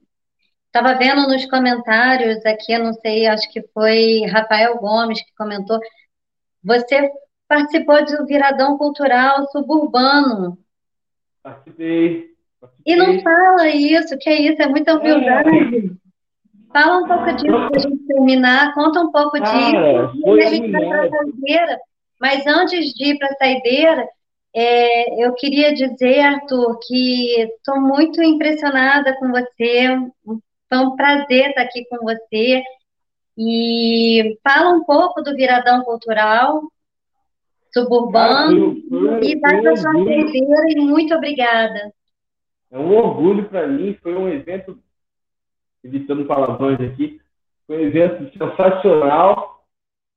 estava 0.66 0.95
vendo 0.95 1.26
nos 1.26 1.45
comentários 1.47 2.45
aqui, 2.47 2.76
não 2.79 2.93
sei, 2.95 3.26
acho 3.26 3.51
que 3.51 3.62
foi 3.74 4.24
Rafael 4.26 4.79
Gomes 4.79 5.20
que 5.22 5.35
comentou. 5.37 5.79
Você 6.62 7.11
participou 7.49 8.05
do 8.05 8.26
Viradão 8.26 8.76
Cultural 8.76 9.47
Suburbano. 9.51 10.59
Participei. 11.43 12.29
E 12.85 12.97
não 12.97 13.20
fala 13.20 13.68
isso, 13.68 14.16
que 14.18 14.29
é 14.29 14.41
isso, 14.41 14.61
é 14.61 14.68
muita 14.68 14.99
humildade. 14.99 15.97
Fala 16.72 16.99
um 16.99 17.07
pouco 17.07 17.33
disso 17.37 17.68
para 17.68 17.76
a 17.76 17.79
gente 17.79 18.07
terminar, 18.07 18.74
conta 18.74 19.01
um 19.01 19.11
pouco 19.11 19.39
Cara, 19.39 20.09
disso. 20.09 20.26
E 20.26 20.43
a 20.43 20.51
gente 20.51 20.70
vai 20.70 20.87
para 20.87 21.05
a 21.05 21.09
saideira. 21.09 21.81
Mas 22.20 22.47
antes 22.47 22.93
de 22.93 23.12
ir 23.12 23.18
para 23.18 23.29
a 23.29 23.37
saideira, 23.37 24.09
é, 24.55 25.24
eu 25.24 25.34
queria 25.34 25.74
dizer, 25.74 26.20
Arthur, 26.20 26.78
que 26.86 27.40
estou 27.42 27.80
muito 27.80 28.22
impressionada 28.22 29.16
com 29.18 29.30
você. 29.30 29.96
Foi 30.68 30.78
um 30.78 30.96
prazer 30.96 31.51
estar 31.51 31.62
aqui 31.62 31.84
com 31.86 31.99
você. 31.99 32.62
E 33.36 34.38
fala 34.42 34.70
um 34.70 34.84
pouco 34.84 35.22
do 35.22 35.34
Viradão 35.34 35.84
Cultural 35.84 36.62
Suburbano 37.72 38.76
foi- 38.88 39.20
e 39.22 39.40
para 39.40 39.72
um 39.72 39.76
sua 39.76 39.92
e 40.68 40.80
muito 40.80 41.14
obrigada. 41.14 41.92
É 42.70 42.78
um 42.78 42.96
orgulho 42.96 43.49
para 43.49 43.66
mim, 43.66 43.96
foi 44.03 44.14
um 44.14 44.28
evento, 44.28 44.78
evitando 45.84 46.26
palavrões 46.26 46.80
aqui, 46.80 47.20
foi 47.66 47.78
um 47.78 47.86
evento 47.86 48.30
sensacional. 48.36 49.62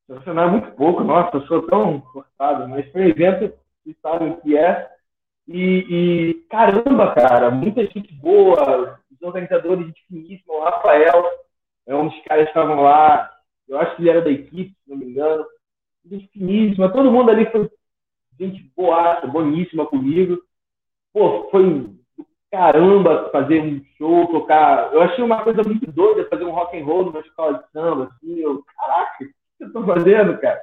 Sensacional 0.07 0.47
é 0.47 0.51
muito 0.51 0.71
pouco, 0.71 1.03
nossa, 1.03 1.38
eu 1.38 1.45
sou 1.45 1.61
tão 1.67 2.01
cortado, 2.01 2.67
mas 2.67 2.89
foi 2.91 3.01
um 3.01 3.07
evento 3.07 3.53
que 3.84 3.95
sabem 4.01 4.32
o 4.32 4.41
que 4.41 4.57
é. 4.57 4.89
E, 5.47 5.86
e, 5.89 6.34
caramba, 6.49 7.13
cara, 7.13 7.51
muita 7.51 7.86
gente 7.86 8.13
boa, 8.13 8.99
os 9.11 9.21
organizadores, 9.21 9.86
gente 9.86 10.05
finíssima, 10.07 10.53
o 10.53 10.63
Rafael 10.63 11.25
é 11.88 11.95
um 11.95 12.07
dos 12.07 12.21
caras 12.23 12.45
que 12.45 12.49
estavam 12.49 12.82
lá, 12.82 13.29
eu 13.67 13.79
acho 13.79 13.95
que 13.95 14.01
ele 14.03 14.09
era 14.09 14.21
da 14.21 14.32
equipe, 14.32 14.75
se 14.84 14.89
não 14.89 14.97
me 14.97 15.05
engano. 15.05 15.45
Gente 16.05 16.27
finíssima, 16.29 16.91
todo 16.91 17.11
mundo 17.11 17.32
ali 17.32 17.45
foi 17.51 17.69
gente 18.39 18.63
boa, 18.75 19.21
boníssima 19.27 19.86
comigo. 19.86 20.41
Pô, 21.13 21.49
foi 21.49 21.89
caramba 22.51 23.29
fazer 23.32 23.61
um 23.61 23.82
show, 23.97 24.27
tocar. 24.27 24.93
Eu 24.93 25.01
achei 25.01 25.23
uma 25.23 25.43
coisa 25.43 25.63
muito 25.63 25.89
doida 25.91 26.27
fazer 26.29 26.43
um 26.43 26.51
rock 26.51 26.77
and 26.77 26.86
roll 26.86 27.05
numa 27.05 27.21
escola 27.21 27.59
de 27.59 27.71
samba, 27.71 28.05
assim. 28.05 28.39
Eu, 28.39 28.63
caraca, 28.63 29.23
o 29.23 29.27
que 29.27 29.63
eu 29.63 29.73
tô 29.73 29.86
fazendo, 29.86 30.38
cara? 30.39 30.61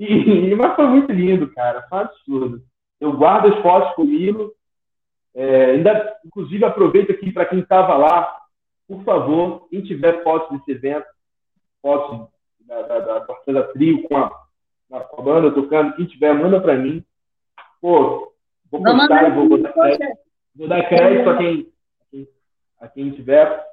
E, 0.00 0.54
mas 0.56 0.74
foi 0.74 0.86
muito 0.86 1.12
lindo, 1.12 1.52
cara. 1.52 1.86
Foi 1.88 1.98
um 1.98 2.00
absurdo. 2.00 2.62
Eu 2.98 3.12
guardo 3.12 3.52
as 3.52 3.62
fotos 3.62 3.94
comigo. 3.94 4.52
É, 5.34 5.66
ainda, 5.66 6.16
inclusive, 6.24 6.64
aproveito 6.64 7.12
aqui 7.12 7.30
para 7.30 7.44
quem 7.44 7.60
estava 7.60 7.96
lá, 7.96 8.36
por 8.88 9.04
favor, 9.04 9.68
quem 9.68 9.80
tiver 9.82 10.24
fotos 10.24 10.58
desse 10.58 10.72
evento, 10.72 11.06
fotos 11.80 12.28
da, 12.66 12.82
da, 12.82 12.98
da 12.98 13.20
Torcida 13.20 13.62
Trio 13.72 14.02
com 14.08 14.16
a, 14.16 14.30
com 14.88 15.20
a 15.20 15.24
banda 15.24 15.52
tocando, 15.52 15.94
quem 15.94 16.06
tiver, 16.06 16.34
manda 16.34 16.60
para 16.60 16.76
mim. 16.76 17.04
Pô, 17.80 18.32
vou 18.70 18.82
Vou 18.82 18.82
postar 18.82 19.28
e 19.28 19.34
vou 19.34 19.48
botar 19.48 19.72
crédito. 19.72 20.18
Vou 20.56 20.68
dar 20.68 20.88
crédito 20.88 21.30
a 21.30 21.38
quem, 21.38 21.72
a 22.80 22.88
quem, 22.88 23.10
tiver. 23.12 23.64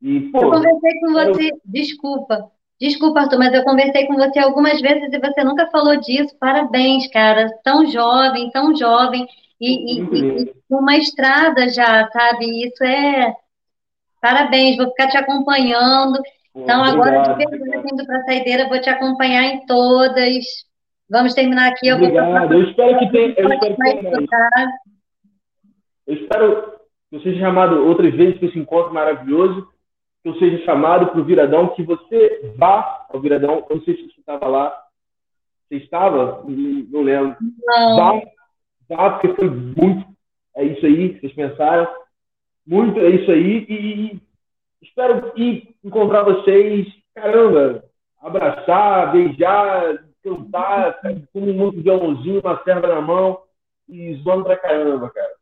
E, 0.00 0.30
pô, 0.30 0.42
Eu 0.42 0.50
conversei 0.52 1.00
com 1.00 1.12
você, 1.12 1.50
desculpa, 1.66 2.50
desculpa, 2.80 3.20
Arthur, 3.20 3.38
mas 3.38 3.52
eu 3.52 3.62
conversei 3.62 4.06
com 4.06 4.14
você 4.14 4.38
algumas 4.38 4.80
vezes 4.80 5.12
e 5.12 5.18
você 5.18 5.44
nunca 5.44 5.66
falou 5.68 5.96
disso. 5.96 6.34
Parabéns, 6.38 7.06
cara, 7.08 7.48
tão 7.62 7.86
jovem, 7.86 8.50
tão 8.50 8.74
jovem, 8.74 9.26
e, 9.60 9.98
e, 9.98 10.42
e- 10.42 10.54
com 10.68 10.76
uma 10.76 10.96
estrada 10.96 11.68
já, 11.68 12.08
sabe? 12.10 12.66
Isso 12.66 12.82
é. 12.82 13.34
Parabéns, 14.20 14.76
vou 14.76 14.88
ficar 14.88 15.08
te 15.08 15.18
acompanhando. 15.18 16.18
Então, 16.54 16.82
agora, 16.82 17.22
de 17.22 17.30
obrigado, 17.30 17.50
verdade, 17.50 17.88
indo 17.92 18.06
para 18.06 18.18
a 18.18 18.24
saideira, 18.24 18.68
vou 18.68 18.80
te 18.80 18.90
acompanhar 18.90 19.44
em 19.44 19.66
todas. 19.66 20.44
Vamos 21.08 21.34
terminar 21.34 21.68
aqui. 21.68 21.88
Eu 21.88 21.96
Obrigado. 21.96 22.52
Eu 22.52 22.70
espero 22.70 22.98
que 22.98 23.10
tenha. 23.10 23.34
Eu 23.36 23.52
espero 23.52 23.76
que 23.76 23.82
tenha 23.82 24.80
Eu 26.06 26.14
espero 26.14 26.72
que 27.10 27.16
eu 27.16 27.20
seja 27.20 27.40
chamado 27.40 27.84
outras 27.84 28.14
vezes 28.14 28.38
para 28.38 28.48
esse 28.48 28.58
encontro 28.58 28.94
maravilhoso. 28.94 29.68
Que 30.22 30.28
eu 30.28 30.34
seja 30.38 30.64
chamado 30.64 31.06
para 31.06 31.20
o 31.20 31.24
Viradão, 31.24 31.68
que 31.68 31.82
você 31.82 32.52
vá 32.56 33.06
ao 33.08 33.20
Viradão. 33.20 33.64
Eu 33.68 33.76
não 33.76 33.84
sei 33.84 33.96
se 33.96 34.02
você 34.02 34.20
estava 34.20 34.46
lá. 34.46 34.82
Você 35.68 35.76
estava? 35.76 36.44
Não 36.46 37.02
lembro. 37.02 37.36
Não. 37.40 37.96
Vá, 37.96 38.20
vá, 38.88 39.10
porque 39.10 39.34
foi 39.34 39.50
muito. 39.50 40.06
É 40.56 40.64
isso 40.64 40.84
aí 40.84 41.14
que 41.14 41.20
vocês 41.20 41.34
pensaram. 41.34 41.88
Muito 42.66 42.98
é 43.00 43.08
isso 43.08 43.30
aí. 43.30 43.66
E 43.68 44.20
espero 44.82 45.32
ir 45.36 45.74
encontrar 45.82 46.24
vocês. 46.24 46.86
Caramba, 47.14 47.84
abraçar, 48.20 49.12
beijar, 49.12 50.04
cantar, 50.22 51.00
com 51.32 51.40
um 51.40 51.54
monte 51.54 51.76
de 51.76 51.82
violãozinho, 51.82 52.40
uma 52.40 52.62
serva 52.62 52.86
na 52.86 53.00
mão 53.00 53.42
e 53.88 54.14
zoando 54.22 54.44
pra 54.44 54.56
caramba, 54.56 55.10
cara. 55.10 55.32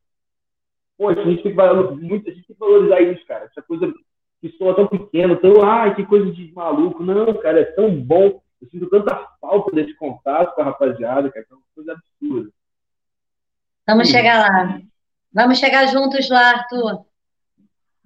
Poxa, 0.97 1.21
a 1.21 1.25
gente 1.25 1.43
tem 1.43 1.55
que, 1.55 1.95
muito, 1.95 2.29
a 2.29 2.33
gente 2.33 2.47
tem 2.47 2.57
que 2.57 2.61
valorizar 2.61 3.01
isso, 3.01 3.25
cara. 3.27 3.45
Essa 3.45 3.63
coisa 3.63 3.93
que 4.41 4.51
soa 4.51 4.75
tão 4.75 4.87
pequeno, 4.87 5.37
tão, 5.37 5.63
ai, 5.63 5.95
que 5.95 6.07
coisa 6.07 6.31
de 6.31 6.53
maluco. 6.53 7.03
Não, 7.03 7.35
cara, 7.35 7.61
é 7.61 7.65
tão 7.65 7.95
bom. 7.95 8.41
Eu 8.61 8.69
sinto 8.69 8.89
tanta 8.89 9.15
falta 9.41 9.71
desse 9.73 9.95
contato 9.95 10.55
com 10.55 10.63
a 10.63 10.65
rapaziada, 10.65 11.31
cara, 11.31 11.47
é 11.51 11.55
uma 11.55 11.63
coisa 11.75 11.93
absurda. 11.93 12.51
Vamos 13.87 14.09
Sim. 14.09 14.15
chegar 14.15 14.41
lá. 14.41 14.81
Vamos 15.33 15.59
chegar 15.59 15.87
juntos 15.87 16.29
lá, 16.29 16.51
Arthur. 16.51 17.05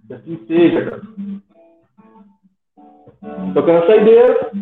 Que 0.06 0.14
assim 0.14 0.44
seja, 0.46 0.90
cara. 0.90 1.02
Tocando 3.54 3.82
a 3.82 3.86
saideira. 3.86 4.52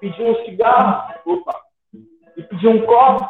Pedi 0.00 0.22
um 0.22 0.34
cigarro, 0.44 1.14
opa, 1.26 1.60
e 2.36 2.42
pedi 2.42 2.68
um 2.68 2.86
copo. 2.86 3.28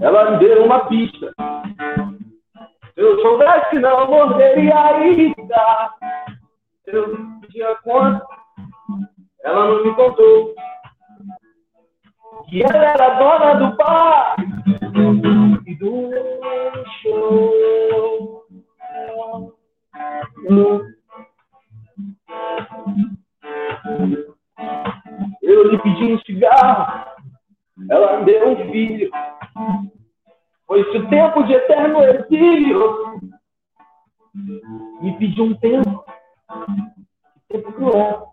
Ela 0.00 0.30
me 0.30 0.38
deu 0.38 0.64
uma 0.64 0.86
pista. 0.86 1.32
Se 2.94 3.00
eu 3.00 3.20
soubesse, 3.20 3.78
não 3.78 4.06
morderia 4.08 4.74
ainda. 4.86 5.94
Eu 6.86 7.16
pedia 7.42 7.76
conta, 7.84 8.26
ela 9.44 9.66
não 9.66 9.84
me 9.84 9.94
contou. 9.94 10.54
E 12.50 12.62
ela 12.62 12.84
era 12.84 13.14
dona 13.18 13.54
do 13.54 13.76
bar 13.76 14.36
e 15.66 15.74
do 15.76 16.10
show. 17.02 18.44
Lhe 25.70 25.78
pedi 25.78 26.04
um 26.04 26.18
cigarro, 26.20 27.06
ela 27.88 28.18
me 28.18 28.24
deu 28.24 28.48
um 28.50 28.70
filho. 28.70 29.10
Foi-se 30.66 30.98
o 30.98 31.08
tempo 31.08 31.42
de 31.44 31.52
eterno 31.52 32.02
exílio. 32.04 33.20
Me 35.00 35.18
pediu 35.18 35.44
um 35.44 35.54
tempo, 35.54 36.04
tempo 37.48 37.72
cruel. 37.72 38.28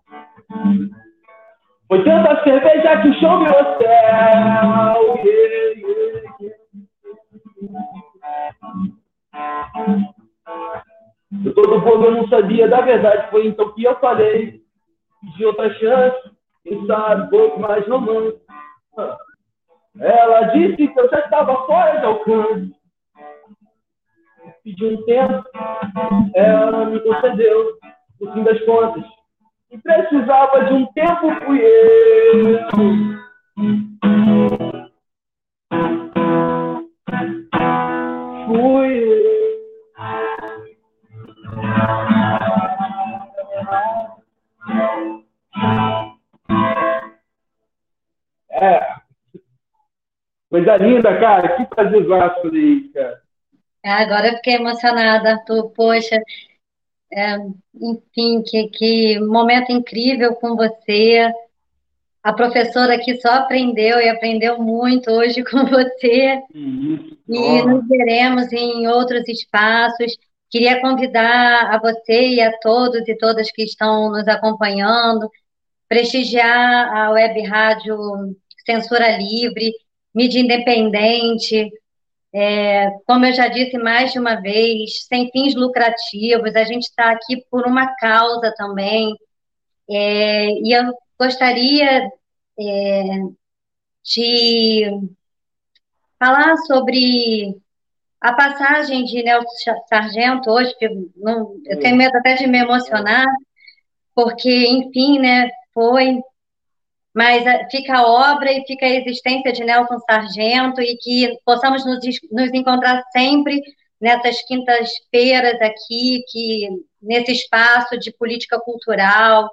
Foi 1.88 2.04
tanta 2.04 2.44
cerveja 2.44 3.02
que 3.02 3.08
o 3.10 3.14
show 3.20 3.40
virou 3.40 3.78
céu. 3.78 4.98
Eu 5.08 5.18
todo 6.38 6.67
bom, 11.88 12.04
eu 12.04 12.12
não 12.12 12.28
sabia 12.28 12.68
da 12.68 12.82
verdade. 12.82 13.30
Foi 13.30 13.48
então 13.48 13.74
que 13.74 13.84
eu 13.84 14.00
falei. 14.00 14.62
Pedi 15.22 15.46
outra 15.46 15.74
chance. 15.76 16.32
Quem 16.64 16.86
sabe, 16.86 17.30
pouco 17.30 17.60
mais 17.60 17.88
romântico. 17.88 18.42
Ela 20.00 20.42
disse 20.48 20.88
que 20.88 21.00
eu 21.00 21.10
já 21.10 21.20
estava 21.20 21.66
fora 21.66 22.00
de 22.00 22.06
alcance. 22.06 22.76
Pedi 24.64 24.86
um 24.86 25.04
tempo. 25.06 25.44
Ela 26.36 26.86
me 26.86 27.00
concedeu. 27.00 27.78
No 28.20 28.34
fim 28.34 28.44
das 28.44 28.60
contas, 28.66 29.04
e 29.70 29.78
precisava 29.78 30.66
de 30.66 30.74
um 30.74 30.86
tempo 30.94 31.46
fui 31.46 31.62
eu. 31.62 32.60
Coisa 50.68 50.78
linda, 50.78 51.18
cara. 51.18 51.56
Que 51.56 51.66
prazer 51.66 52.06
fazer 52.06 52.58
isso, 52.58 52.92
cara. 52.92 53.22
É, 53.86 53.92
agora 53.92 54.28
eu 54.28 54.36
fiquei 54.36 54.56
emocionada, 54.56 55.32
Arthur. 55.32 55.70
Poxa, 55.70 56.22
é, 57.14 57.38
enfim, 57.74 58.44
que, 58.46 58.68
que 58.68 59.20
momento 59.22 59.72
incrível 59.72 60.36
com 60.36 60.58
você. 60.58 61.32
A 62.22 62.34
professora 62.34 62.96
aqui 62.96 63.16
só 63.22 63.30
aprendeu 63.30 64.02
e 64.02 64.10
aprendeu 64.10 64.62
muito 64.62 65.10
hoje 65.10 65.42
com 65.50 65.66
você. 65.66 66.42
Isso. 66.54 67.18
E 67.30 67.62
nos 67.64 67.88
veremos 67.88 68.52
em 68.52 68.88
outros 68.88 69.26
espaços. 69.30 70.18
Queria 70.50 70.82
convidar 70.82 71.74
a 71.74 71.80
você 71.80 72.30
e 72.30 72.42
a 72.42 72.58
todos 72.60 73.08
e 73.08 73.18
todas 73.18 73.52
que 73.52 73.64
estão 73.64 74.12
nos 74.12 74.28
acompanhando, 74.28 75.30
prestigiar 75.88 76.94
a 76.94 77.12
web 77.12 77.42
rádio 77.44 77.98
Censura 78.66 79.18
Livre, 79.18 79.74
mídia 80.18 80.42
independente, 80.42 81.72
é, 82.34 82.90
como 83.06 83.26
eu 83.26 83.34
já 83.34 83.48
disse 83.48 83.78
mais 83.78 84.12
de 84.12 84.20
uma 84.20 84.42
vez, 84.42 85.06
sem 85.06 85.30
fins 85.32 85.54
lucrativos, 85.54 86.56
a 86.56 86.64
gente 86.64 86.84
está 86.84 87.12
aqui 87.12 87.46
por 87.52 87.68
uma 87.68 87.96
causa 87.96 88.52
também. 88.58 89.16
É, 89.88 90.50
e 90.50 90.76
eu 90.76 90.92
gostaria 91.20 92.10
é, 92.60 93.04
de 94.04 94.92
falar 96.20 96.58
sobre 96.66 97.56
a 98.20 98.34
passagem 98.34 99.06
de 99.06 99.22
Nelson 99.22 99.48
Sargento 99.88 100.50
hoje, 100.50 100.76
que 100.80 100.90
não, 101.16 101.56
eu 101.66 101.80
tenho 101.80 101.96
medo 101.96 102.18
até 102.18 102.34
de 102.34 102.48
me 102.48 102.58
emocionar, 102.58 103.28
porque, 104.16 104.68
enfim, 104.68 105.20
né, 105.20 105.48
foi 105.76 106.20
mas 107.18 107.44
eh, 107.48 107.68
fica 107.72 107.98
a 107.98 108.06
obra 108.06 108.52
e 108.52 108.64
fica 108.68 108.86
a 108.86 108.90
existência 108.90 109.52
de 109.52 109.64
Nelson 109.64 109.98
Sargento 110.02 110.80
e 110.80 110.96
que 110.98 111.36
possamos 111.44 111.84
nos, 111.84 112.00
nos 112.32 112.54
encontrar 112.54 113.02
sempre 113.12 113.60
nessas 114.00 114.44
quintas-feiras 114.44 115.60
aqui, 115.60 116.24
que 116.32 116.70
nesse 117.02 117.32
espaço 117.32 117.98
de 117.98 118.12
política 118.12 118.60
cultural. 118.60 119.50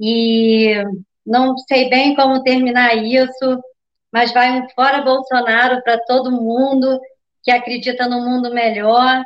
E 0.00 0.82
não 1.26 1.54
sei 1.58 1.90
bem 1.90 2.14
como 2.14 2.42
terminar 2.42 2.96
isso, 2.96 3.62
mas 4.10 4.32
vai 4.32 4.58
um 4.58 4.66
fora 4.70 5.02
Bolsonaro 5.02 5.82
para 5.82 6.00
todo 6.06 6.32
mundo 6.32 6.98
que 7.42 7.50
acredita 7.50 8.08
no 8.08 8.22
mundo 8.22 8.54
melhor 8.54 9.22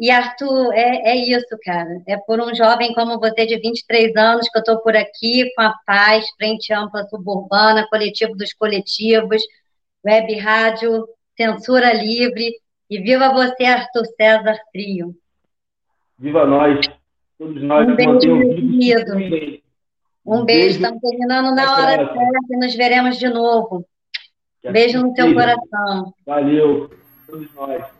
e 0.00 0.10
Arthur, 0.10 0.72
é, 0.72 1.10
é 1.10 1.14
isso, 1.14 1.58
cara. 1.62 2.00
É 2.08 2.16
por 2.16 2.40
um 2.40 2.54
jovem 2.54 2.94
como 2.94 3.20
você, 3.20 3.44
de 3.44 3.58
23 3.58 4.16
anos, 4.16 4.48
que 4.48 4.56
eu 4.56 4.60
estou 4.60 4.78
por 4.78 4.96
aqui 4.96 5.52
com 5.54 5.60
a 5.60 5.74
paz, 5.84 6.26
Frente 6.38 6.72
Ampla 6.72 7.04
Suburbana, 7.04 7.86
Coletivo 7.86 8.34
dos 8.34 8.54
Coletivos, 8.54 9.42
Web 10.02 10.38
Rádio, 10.38 11.06
Censura 11.36 11.92
Livre. 11.92 12.50
E 12.88 12.98
viva 12.98 13.28
você, 13.28 13.66
Arthur 13.66 14.06
César 14.16 14.58
Trio. 14.72 15.14
Viva 16.18 16.46
nós, 16.46 16.80
todos 17.38 17.62
nós. 17.62 17.86
Um 17.86 17.94
beijo, 17.94 18.20
querido. 18.20 19.60
Um, 20.24 20.44
beijo, 20.46 20.76
estamos 20.76 21.00
terminando 21.02 21.54
na 21.54 21.74
hora 21.74 21.96
certa 21.96 22.46
e 22.48 22.56
nos 22.56 22.74
veremos 22.74 23.18
de 23.18 23.28
novo. 23.28 23.84
Beijo 24.64 25.02
no 25.02 25.12
teu 25.12 25.34
coração. 25.34 26.14
Valeu, 26.24 26.90
todos 27.26 27.52
nós. 27.54 27.99